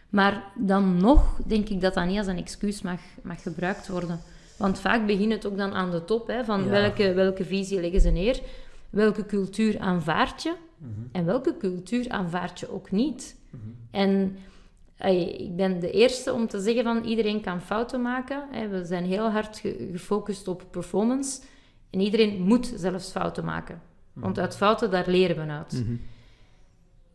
[0.09, 4.19] Maar dan nog denk ik dat dat niet als een excuus mag, mag gebruikt worden.
[4.57, 6.69] Want vaak begint het ook dan aan de top, hè, van Ja.
[6.69, 8.39] welke, welke visie leggen ze neer,
[8.89, 10.91] welke cultuur aanvaard je Mhm.
[11.11, 13.35] en welke cultuur aanvaard je ook niet.
[13.49, 13.61] Mhm.
[13.91, 14.37] En
[15.39, 18.43] ik ben de eerste om te zeggen van iedereen kan fouten maken.
[18.51, 18.67] Hè.
[18.67, 21.41] We zijn heel hard ge- gefocust op performance.
[21.89, 23.81] En iedereen moet zelfs fouten maken.
[24.13, 25.71] Want uit fouten, daar leren we uit.
[25.85, 25.95] Mhm.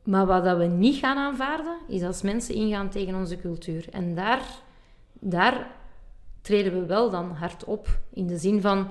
[0.04, 3.86] Maar wat dat we niet gaan aanvaarden, is als mensen ingaan tegen onze cultuur.
[3.90, 4.42] En daar,
[5.20, 5.70] daar
[6.40, 7.98] treden we wel dan hard op.
[8.12, 8.86] In de zin van,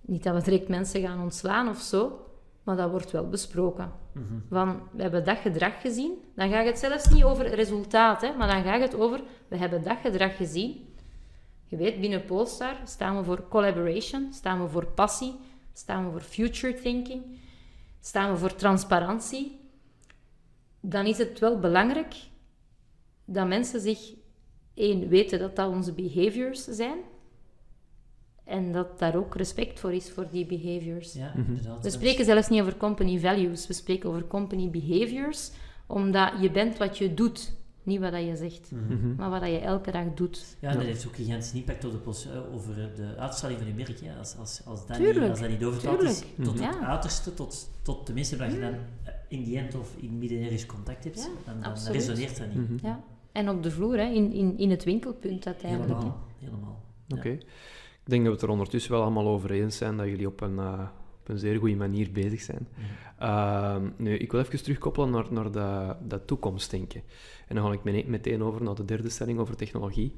[0.00, 2.26] niet dat we direct mensen gaan ontslaan of zo,
[2.62, 3.92] maar dat wordt wel besproken.
[4.12, 4.24] Mhm.
[4.48, 6.12] Van, we hebben dat gedrag gezien.
[6.34, 9.82] Dan gaat het zelfs niet over resultaat, hè, maar dan gaat het over, we hebben
[9.82, 10.94] dat gedrag gezien.
[11.64, 15.34] Je weet, binnen Polestar staan we voor collaboration, staan we voor passie,
[15.72, 17.22] staan we voor future thinking,
[18.00, 19.58] staan we voor transparantie.
[20.80, 22.14] Dan is het wel belangrijk
[23.24, 24.14] dat mensen zich,
[24.74, 26.98] één, weten dat dat onze behaviors zijn.
[28.50, 31.12] En dat daar ook respect voor is, voor die behaviors.
[31.12, 31.48] Ja, Mhm.
[31.50, 31.84] inderdaad.
[31.84, 35.50] We spreken zelfs niet over company values, we spreken over company behaviors,
[35.86, 38.94] omdat je bent wat je doet, niet wat dat je zegt, Mhm.
[38.96, 39.14] Mhm.
[39.14, 40.56] maar wat dat je elke dag doet.
[40.60, 43.68] Ja, en dat heeft ook een gigantische impact op de eh, over de uitstraling van
[43.68, 44.00] je merk.
[44.00, 44.14] Ja.
[44.18, 46.80] Als, als, als, dat niet, als dat niet doorvertaald is tot het Ja.
[46.86, 50.42] uiterste, tot, tot de mensen waar je dan eh, in die end of in midden
[50.42, 52.80] ergens contact hebt, Ja, dan, dan resoneert dat niet.
[52.82, 53.00] Ja.
[53.32, 55.90] En op de vloer, hè, in, in, in het winkelpunt uiteindelijk.
[55.90, 55.96] hè.
[55.96, 56.26] Helemaal.
[56.38, 56.82] helemaal.
[57.06, 57.16] Ja.
[57.16, 57.38] Oké.
[58.10, 60.40] Ik denk dat we het er ondertussen wel allemaal over eens zijn dat jullie op
[60.40, 60.86] een, eh,
[61.20, 62.68] op een zeer goede manier bezig zijn.
[63.18, 67.02] Ehm, nu, ik wil even terugkoppelen naar, naar dat, dat toekomstdenken.
[67.48, 70.14] En dan ga ik meteen over naar de derde stelling over technologie.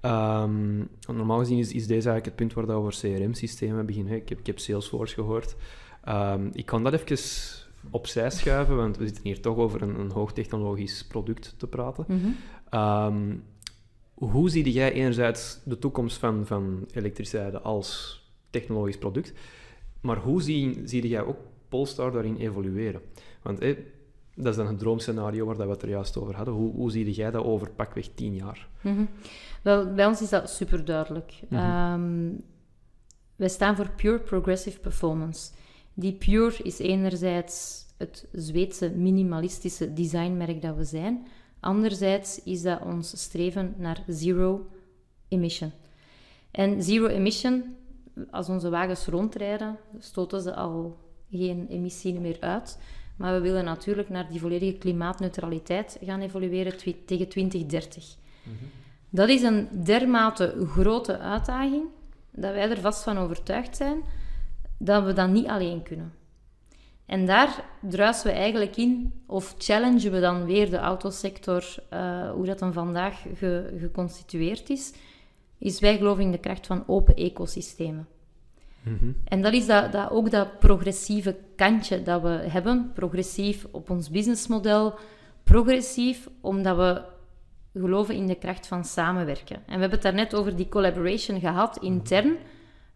[0.00, 4.14] Ehm, normaal gezien is, is deze eigenlijk het punt waar dat we over CRM-systemen beginnen.
[4.14, 5.56] Ik heb, ik heb Salesforce gehoord.
[6.04, 7.18] Ehm, ik kan dat even
[7.90, 12.04] opzij schuiven, want we zitten hier toch over een, een hoogtechnologisch product te praten.
[12.08, 12.28] Mhm.
[12.70, 13.32] Ehm,
[14.20, 19.32] hoe zie jij enerzijds de toekomst van, van elektriciteit als technologisch product,
[20.00, 21.36] maar hoe zie, zie jij ook
[21.68, 23.00] Polestar daarin evolueren?
[23.42, 23.58] Want
[24.34, 26.54] dat is dan het droomscenario waar dat we het er juist over hadden.
[26.54, 28.68] Hoe, hoe zie jij dat over pakweg tien jaar?
[28.80, 29.04] Mhm.
[29.62, 31.40] Wel, bij ons is dat super duidelijk.
[31.48, 32.32] Mhm.
[33.36, 35.50] wij staan voor Pure Progressive Performance.
[35.94, 41.26] Die Pure is enerzijds het Zweedse minimalistische designmerk dat we zijn.
[41.60, 44.66] Anderzijds is dat ons streven naar zero
[45.28, 45.72] emission.
[46.50, 47.76] En zero emission,
[48.30, 50.98] als onze wagens rondrijden, stoten ze al
[51.30, 52.78] geen emissie meer uit.
[53.16, 58.16] Maar we willen natuurlijk naar die volledige klimaatneutraliteit gaan evolueren tegen 2030.
[59.10, 61.84] Dat is een dermate grote uitdaging
[62.30, 64.02] dat wij er vast van overtuigd zijn
[64.78, 66.12] dat we dat niet alleen kunnen.
[67.10, 72.46] En daar druisen we eigenlijk in, of challengen we dan weer de autosector, eh, hoe
[72.46, 74.92] dat dan vandaag ge- geconstitueerd is,
[75.58, 78.08] is wij geloven in de kracht van open ecosystemen.
[79.24, 82.90] En dat is dat, dat, ook dat progressieve kantje dat we hebben.
[82.94, 84.94] Progressief op ons businessmodel.
[85.44, 87.02] Progressief omdat we
[87.80, 89.56] geloven in de kracht van samenwerken.
[89.56, 92.36] En we hebben het daarnet over die collaboration gehad, intern.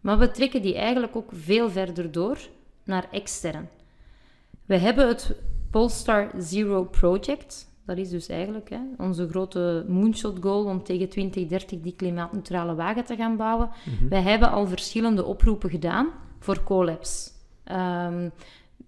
[0.01, 2.37] Maar we trekken die eigenlijk ook veel verder door
[2.83, 3.69] naar extern.
[4.65, 5.35] We hebben het
[5.71, 7.73] Polestar Zero Project.
[7.85, 13.05] Dat is dus eigenlijk hè, onze grote moonshot goal om tegen 2030 die klimaatneutrale wagen
[13.05, 13.69] te gaan bouwen.
[14.09, 16.07] Wij hebben al verschillende oproepen gedaan
[16.39, 17.31] voor collabs.
[17.63, 18.29] Ehm,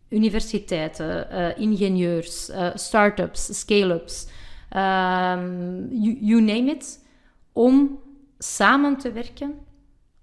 [0.09, 4.27] universiteiten, eh, ingenieurs, eh, start-ups, scale-ups,
[4.69, 7.05] ehm, you, you name it,
[7.51, 7.99] om
[8.37, 9.53] samen te werken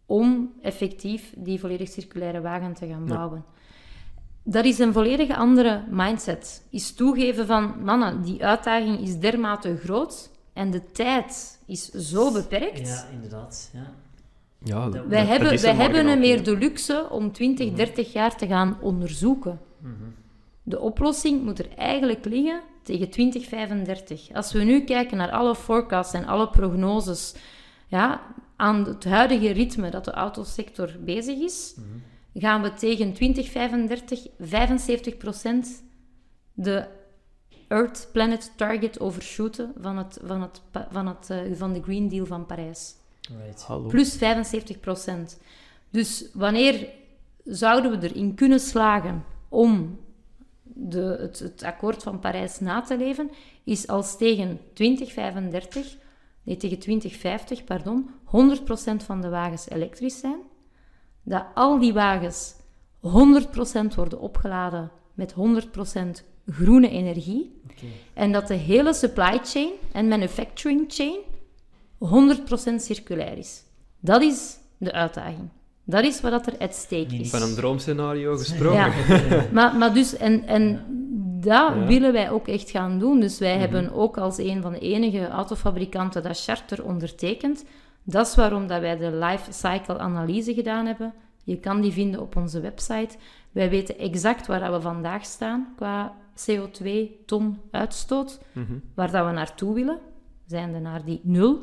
[0.06, 3.44] om effectief die volledig circulaire wagen te gaan Ja.
[4.46, 6.62] Dat is een volledig andere mindset.
[6.70, 12.88] Is toegeven van, mannen, die uitdaging is dermate groot en de tijd is zo beperkt.
[12.88, 13.70] Ja, inderdaad.
[13.72, 13.92] Ja.
[14.58, 18.36] Ja, dat- Wij hebben, wij er hebben een meer de luxe om 20, 30 jaar
[18.36, 19.60] te gaan onderzoeken.
[20.62, 24.32] De oplossing moet er eigenlijk liggen tegen 2035.
[24.32, 27.34] Als we nu kijken naar alle forecasts en alle prognoses,
[27.88, 28.20] ja,
[28.56, 31.74] aan het huidige ritme dat de autosector bezig is,
[32.34, 35.84] gaan we tegen 2035 75%
[36.52, 36.86] de
[37.68, 42.26] Earth Planet Target overshooten van, het, van, het, van, het, eh, van de Green Deal
[42.26, 42.94] van Parijs.
[43.44, 43.88] Right.
[43.88, 45.38] Plus 75%
[45.90, 46.88] Dus wanneer
[47.44, 50.00] zouden we erin kunnen slagen om
[50.62, 53.30] de, het, het akkoord van Parijs na te leven,
[53.64, 55.96] is als tegen 2035,
[56.42, 60.38] nee, tegen 2050, pardon, 100% van de wagens elektrisch zijn,
[61.24, 62.54] dat al die wagens
[63.00, 67.86] 100% worden opgeladen met 100% groene energie, Oké.
[68.14, 71.18] en dat de hele supply chain en manufacturing chain
[71.98, 73.62] 100% circulair is.
[74.00, 75.48] Dat is de uitdaging.
[75.84, 77.30] Dat is wat dat er at stake is.
[77.30, 78.92] Van een droomscenario gesproken.
[79.28, 79.46] Ja.
[79.52, 80.84] Maar, maar dus, en, en
[81.40, 81.68] dat Ja.
[81.70, 81.86] Mhm.
[81.86, 83.20] willen wij ook echt gaan doen.
[83.20, 87.64] Dus wij hebben ook als een van de enige autofabrikanten dat charter ondertekend.
[88.04, 91.14] Dat is waarom dat wij de life cycle analyse gedaan hebben.
[91.44, 93.16] Je kan die vinden op onze website.
[93.52, 98.72] Wij weten exact waar we vandaag staan qua CO2-ton uitstoot, Mhm.
[98.94, 99.98] waar dat we naartoe willen.
[100.46, 101.60] Zijn naar die nul.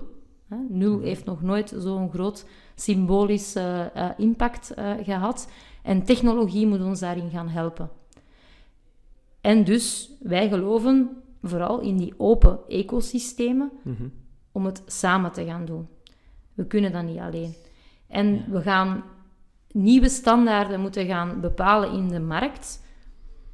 [0.50, 0.56] Hè?
[0.70, 3.86] Nul heeft nog nooit zo'n groot symbolisch eh,
[4.18, 5.52] impact eh, gehad.
[5.84, 7.90] En technologie moet ons daarin gaan helpen.
[9.42, 11.10] En dus, wij geloven
[11.42, 14.08] vooral in die open ecosystemen Mhm.
[14.52, 15.88] om het samen te gaan doen.
[16.54, 17.56] We kunnen dat niet alleen.
[18.08, 19.04] En we gaan
[19.72, 22.84] nieuwe standaarden moeten gaan bepalen in de markt.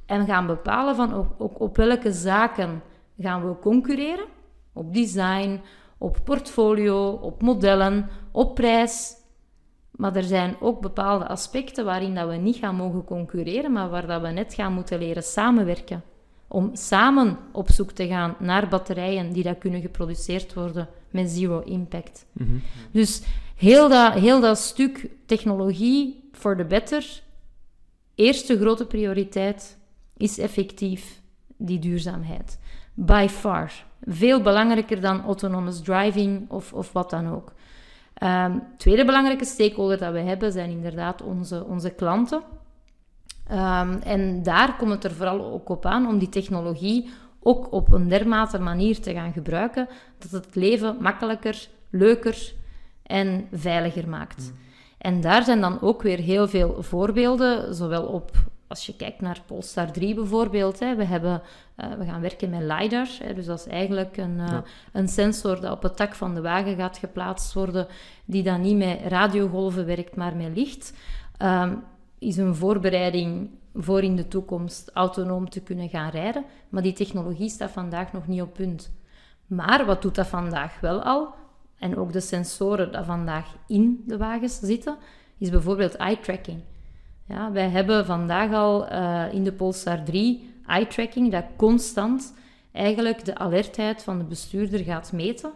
[0.06, 2.82] En gaan bepalen van op, op, op welke zaken
[3.18, 4.26] gaan we concurreren.
[4.72, 5.60] Op design,
[5.98, 9.16] op portfolio, op modellen, op prijs.
[9.90, 14.06] Maar er zijn ook bepaalde aspecten waarin dat we niet gaan mogen concurreren, maar waar
[14.06, 16.02] dat we net gaan moeten leren samenwerken.
[16.48, 21.60] Om samen op zoek te gaan naar batterijen die dat kunnen geproduceerd worden met zero
[21.60, 22.26] impact.
[22.32, 22.56] Mhm.
[22.90, 23.22] Dus
[23.56, 27.22] heel dat, heel dat stuk technologie for the better,
[28.14, 29.78] eerste grote prioriteit
[30.16, 31.20] is effectief
[31.56, 32.58] die duurzaamheid.
[32.94, 33.72] By far.
[34.00, 37.52] Veel belangrijker dan autonomous driving of, of wat dan ook.
[38.14, 42.42] Ehm, tweede belangrijke stakeholder dat we hebben zijn inderdaad onze, onze klanten.
[43.48, 47.10] Ehm, en daar komt het er vooral ook op aan om die technologie
[47.42, 49.88] ook op een dermate manier te gaan gebruiken
[50.18, 52.52] dat het leven makkelijker, leuker
[53.02, 54.52] en veiliger maakt.
[54.52, 54.58] Mm.
[54.98, 58.30] En daar zijn dan ook weer heel veel voorbeelden, zowel op
[58.68, 61.42] als je kijkt naar Polestar 3 bijvoorbeeld, hè, we, hebben,
[61.76, 63.08] uh, we gaan werken met LiDAR.
[63.22, 64.58] Hè, dus dat is eigenlijk een, uh,
[64.92, 67.86] een sensor dat op het tak van de wagen gaat geplaatst worden,
[68.24, 70.92] die dan niet met radiogolven werkt, maar met licht.
[71.42, 71.82] Um,
[72.18, 76.44] is een voorbereiding voor in de toekomst autonoom te kunnen gaan rijden.
[76.68, 78.92] Maar die technologie staat vandaag nog niet op punt.
[79.46, 81.34] Maar wat doet dat vandaag wel al?
[81.78, 84.96] En ook de sensoren die vandaag in de wagens zitten,
[85.38, 86.62] is bijvoorbeeld eye tracking.
[87.28, 92.34] Ja, wij hebben vandaag al uh, in de Polestar 3 eye tracking dat constant
[92.72, 95.52] eigenlijk de alertheid van de bestuurder gaat meten.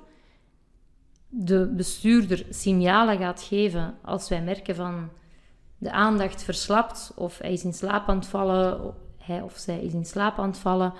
[1.29, 5.11] De bestuurder signalen gaat geven als wij merken van
[5.83, 9.93] de aandacht verslapt of hij is in slaap aan het vallen, hij of zij is
[9.93, 10.93] in slaap aan het vallen,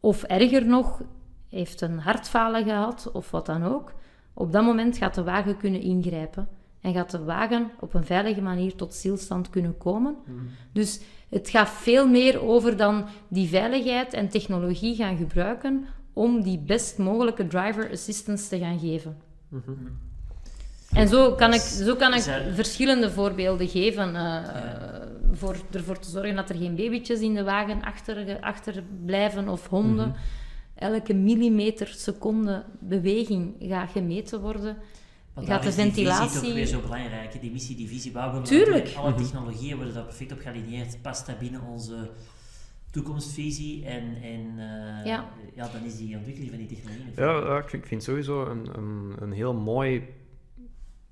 [0.00, 1.02] of erger nog,
[1.48, 3.92] heeft een hartfalen gehad of wat dan ook.
[4.34, 6.48] Op dat moment gaat de wagen kunnen ingrijpen
[6.80, 10.16] en gaat de wagen op een veilige manier tot stilstand kunnen komen.
[10.24, 10.36] Mhm.
[10.72, 16.58] Dus het gaat veel meer over dan die veiligheid en technologie gaan gebruiken om die
[16.58, 19.16] best mogelijke driver assistance te gaan geven.
[19.48, 19.72] Mhm.
[20.92, 22.22] En zo kan ik, zo kan ik
[22.54, 24.14] verschillende voorbeelden geven.
[24.14, 24.38] Uh,
[25.32, 29.68] voor ervoor te zorgen dat er geen babytjes in de wagen achter, achter blijven of
[29.68, 30.08] honden.
[30.08, 30.18] Mhm.
[30.74, 34.76] Elke millimeter seconde beweging gaat gemeten worden.
[35.34, 36.26] Maar gaat de ventilatie...
[36.26, 38.12] is toch weer zo belangrijk, die missie, die visie.
[38.12, 38.94] Waar Tuurlijk.
[38.96, 39.18] Alle mhm.
[39.18, 41.02] technologieën worden daar perfect op gealineerd.
[41.02, 42.10] Past dat binnen onze
[42.90, 45.28] toekomstvisie en, en uh, ja.
[45.54, 45.68] ja.
[45.72, 47.12] dan is die ontwikkeling van die technologie...
[47.16, 50.02] Ja, ik vind, vind sowieso een, een, een heel mooi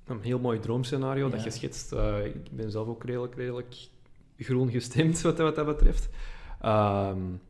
[0.09, 1.93] een heel mooi droomscenario dat je schetst.
[1.93, 3.75] Uh, ik ben zelf ook redelijk, redelijk
[4.37, 6.09] groen gestemd wat, wat dat betreft.
[6.65, 7.41] Um,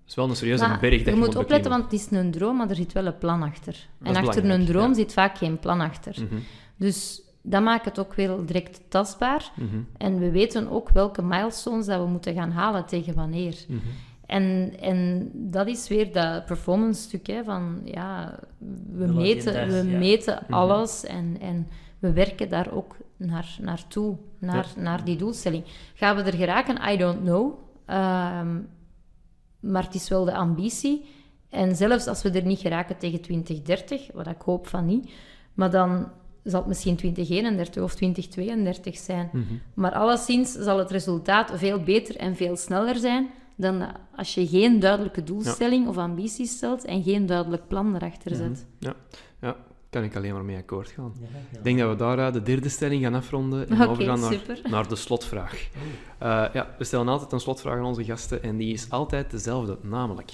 [0.00, 2.30] het is wel een serieuze berg dat je, je moet opletten, want het is een
[2.30, 3.88] droom, maar er zit wel een plan achter.
[4.02, 6.16] en achter een droom zit vaak geen plan achter.
[6.22, 6.40] Mhm.
[6.76, 9.52] Dus dat maakt het ook wel direct tastbaar.
[9.56, 9.76] Mhm.
[9.96, 13.56] En we weten ook welke milestones dat we moeten gaan halen tegen wanneer.
[13.68, 13.78] Mhm.
[14.26, 18.38] En, en dat is weer dat performance stuk, hè, van ja,
[18.92, 21.36] we meten, we meten alles en...
[21.40, 21.68] en
[22.06, 25.64] we werken daar ook naar, naartoe, naar, naar die doelstelling.
[25.94, 26.92] Gaan we er geraken?
[26.92, 27.58] I don't know.
[27.86, 28.60] Ehm,
[29.60, 31.04] maar het is wel de ambitie.
[31.48, 35.10] En zelfs als we er niet geraken tegen 2030, wat ik hoop van niet,
[35.54, 36.08] maar dan
[36.42, 39.28] zal het misschien 2031 of 2032 zijn.
[39.32, 39.44] Mhm.
[39.74, 43.86] Maar alleszins zal het resultaat veel beter en veel sneller zijn dan
[44.16, 48.40] als je geen duidelijke doelstelling of ambitie stelt en geen duidelijk plan erachter mhm.
[48.40, 48.66] zet.
[48.78, 48.94] Ja,
[49.40, 49.56] ja
[49.96, 51.12] kan ik alleen maar mee akkoord gaan.
[51.52, 54.96] Ik denk dat we daar de derde stelling gaan afronden en overgaan naar, naar, de
[54.96, 55.68] slotvraag.
[56.22, 59.78] Uh, ja, we stellen altijd een slotvraag aan onze gasten en die is altijd dezelfde,
[59.82, 60.32] namelijk...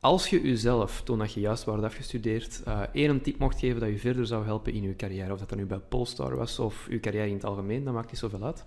[0.00, 3.88] Als je jezelf, toen dat je juist was afgestudeerd, uh, één tip mocht geven dat
[3.88, 6.86] je verder zou helpen in je carrière, of dat dat nu bij Polestar was of
[6.90, 8.64] je carrière in het algemeen, dat maakt niet zoveel uit.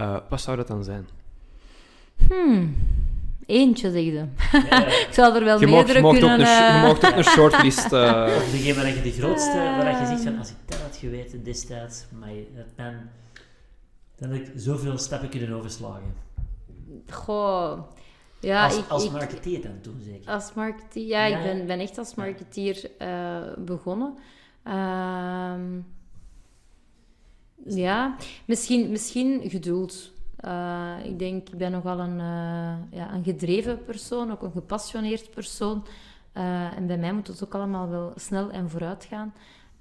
[0.00, 1.08] Uh, wat zou dat dan zijn?
[2.28, 2.76] Hmm.
[3.50, 4.26] Eentje, zeg je.
[5.06, 6.40] ik zou er wel je meerdere mocht, kunnen...
[6.40, 7.92] Een, je eh, mocht ook een shortlist...
[7.92, 8.26] Uh...
[8.36, 9.54] Of degene waar je de grootste...
[9.54, 12.30] Waar je zegt van, als ik dat had geweten destijds, maar
[12.76, 12.94] dan,
[14.16, 16.14] dan had ik zoveel stappen kunnen overslagen.
[17.10, 17.78] Goh...
[18.40, 20.32] Ja, als, ik, als marketeer dan toen zeker?
[20.32, 24.14] Als marketeer, ja, ik ben, ben echt als marketeer uh, begonnen.
[24.66, 25.54] Uh,
[27.64, 30.12] ja, misschien, misschien geduld.
[30.44, 35.30] Uh, ik denk, ik ben nogal een, uh, ja, een gedreven persoon, ook een gepassioneerd
[35.30, 35.86] persoon.
[36.34, 39.34] Uh, en bij mij moet het ook allemaal wel snel en vooruit gaan.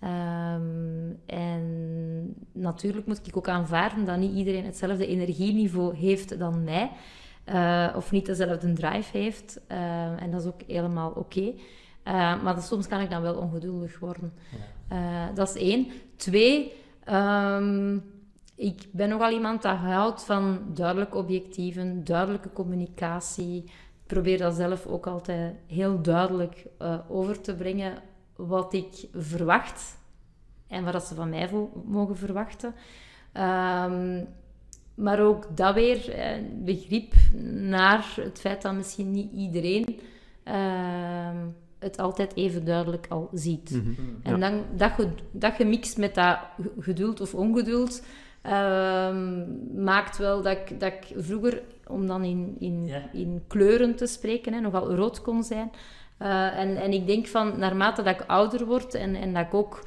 [0.04, 6.92] Um, en natuurlijk moet ik ook aanvaarden dat niet iedereen hetzelfde energieniveau heeft dan mij.
[7.96, 9.62] of niet dezelfde drive heeft.
[9.68, 11.54] en dat is ook helemaal oké.
[12.04, 12.42] Okay.
[12.44, 14.34] maar soms kan ik dan wel ongeduldig worden.
[14.90, 15.32] Ja.
[15.32, 15.88] dat is één.
[16.16, 16.74] Twee...
[17.10, 18.04] Um,
[18.60, 23.64] ik ben nogal iemand dat houdt van duidelijke objectieven, duidelijke communicatie.
[23.64, 27.94] Ik probeer dat zelf ook altijd heel duidelijk uh, over te brengen
[28.36, 29.98] wat ik verwacht
[30.68, 31.50] en wat ze van mij
[31.86, 32.74] mogen verwachten.
[33.34, 34.28] Um,
[34.96, 37.14] maar ook dat weer, eh, begrip
[37.54, 40.00] naar het feit dat misschien niet iedereen
[40.48, 41.42] uh,
[41.80, 43.72] het altijd even duidelijk al ziet.
[43.72, 44.20] Mm -hmm.
[44.24, 44.92] En dan, dat,
[45.32, 46.38] dat gemixt met dat
[46.80, 48.02] geduld of ongeduld,
[48.42, 49.44] Ehm,
[49.84, 54.54] maakt wel dat ik, dat ik vroeger, om dan in, in, in kleuren te spreken,
[54.54, 55.72] hè, nogal rood kon zijn.
[56.22, 59.54] Uh, en, en ik denk van, naarmate dat ik ouder word en, en dat ik
[59.54, 59.84] ook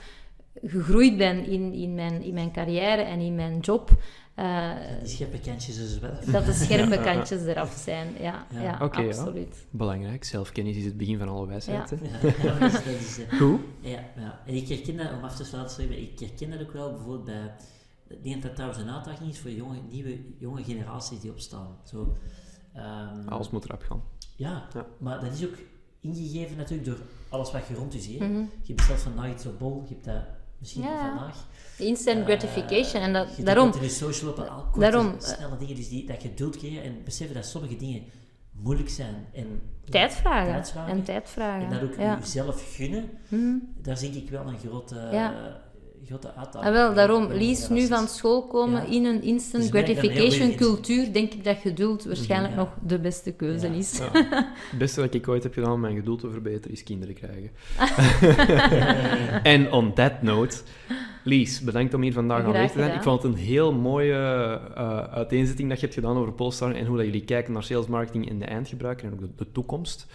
[0.62, 3.90] gegroeid ben in, in, mijn, in mijn carrière en in mijn job,
[4.34, 6.10] eh, Die scherpe kantjes dus wel.
[6.26, 8.08] dat de scherpe kantjes eraf zijn.
[8.20, 8.62] Ja, Ja.
[8.62, 9.06] ja, Oké, ja.
[9.06, 9.66] absoluut.
[9.70, 10.24] Belangrijk.
[10.24, 11.90] Zelfkennis is het begin van alle wijsheid.
[11.90, 11.96] Ja.
[11.96, 12.58] hè.
[12.58, 13.60] Dat is, dat is, eh, Goed.
[13.80, 16.60] Ja, ja, en ik herken dat, om af te sluiten, sorry, maar ik herken dat
[16.60, 17.54] ook wel bijvoorbeeld bij.
[18.12, 21.76] Ik denk dat dat trouwens een uitdaging is voor jonge, nieuwe jonge generaties die opstaan.
[21.84, 22.16] Zo,
[22.74, 24.02] ehm, Alles moet erop gaan.
[24.36, 24.86] ja, Ja.
[24.98, 25.54] maar dat is ook
[26.00, 26.98] ingegeven natuurlijk door
[27.28, 28.20] alles wat je rond je ziet.
[28.20, 28.42] Mhm.
[28.62, 30.22] Je bestelt vandaag iets op bol, je hebt dat
[30.58, 31.46] misschien Ja, vandaag.
[31.78, 33.02] Instant Eh, gratification.
[33.02, 36.06] En je dat, daarom, de social op al korte, daarom, eh, snelle dingen, dus die,
[36.06, 38.02] dat geduld creëren en beseffen dat sommige dingen
[38.52, 40.52] moeilijk zijn en tijd vragen.
[40.52, 40.92] Tijdsvragen.
[40.96, 41.64] En tijd vragen.
[41.64, 42.18] en dat ook ja.
[42.18, 43.54] jezelf gunnen, Mhm.
[43.82, 45.61] daar zie ik wel een grote, Ja.
[46.06, 46.64] Grote uitdaging.
[46.64, 48.86] Ah, wel, daarom, in Lies, nu van school komen Ja.
[48.88, 52.58] in een instant Dus gratification cultuur, denk ik dat geduld waarschijnlijk Ja.
[52.60, 53.72] nog de beste keuze Ja.
[53.72, 53.98] is.
[53.98, 54.10] Ja.
[54.70, 57.50] Het beste dat ik ooit heb gedaan om mijn geduld te verbeteren is kinderen krijgen.
[59.52, 60.56] en on that note,
[61.24, 62.94] Lies, bedankt om hier vandaag aanwezig te zijn.
[62.94, 64.14] Ik vond het een heel mooie
[64.74, 67.86] eh, uiteenzetting dat je hebt gedaan over Polestar en hoe dat jullie kijken naar sales
[67.86, 70.06] marketing en de eindgebruiker en ook de, de toekomst.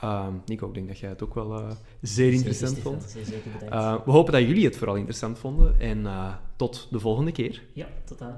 [0.00, 1.70] Ehm, Nico, ik denk dat jij het ook wel eh,
[2.00, 3.02] zeer interessant Zeker, vond.
[3.02, 3.74] Stefan, zeer zeker bedankt.
[3.74, 7.62] Eh, we hopen dat jullie het vooral interessant vonden en eh, tot de volgende keer.
[7.72, 8.34] ja, tot dan.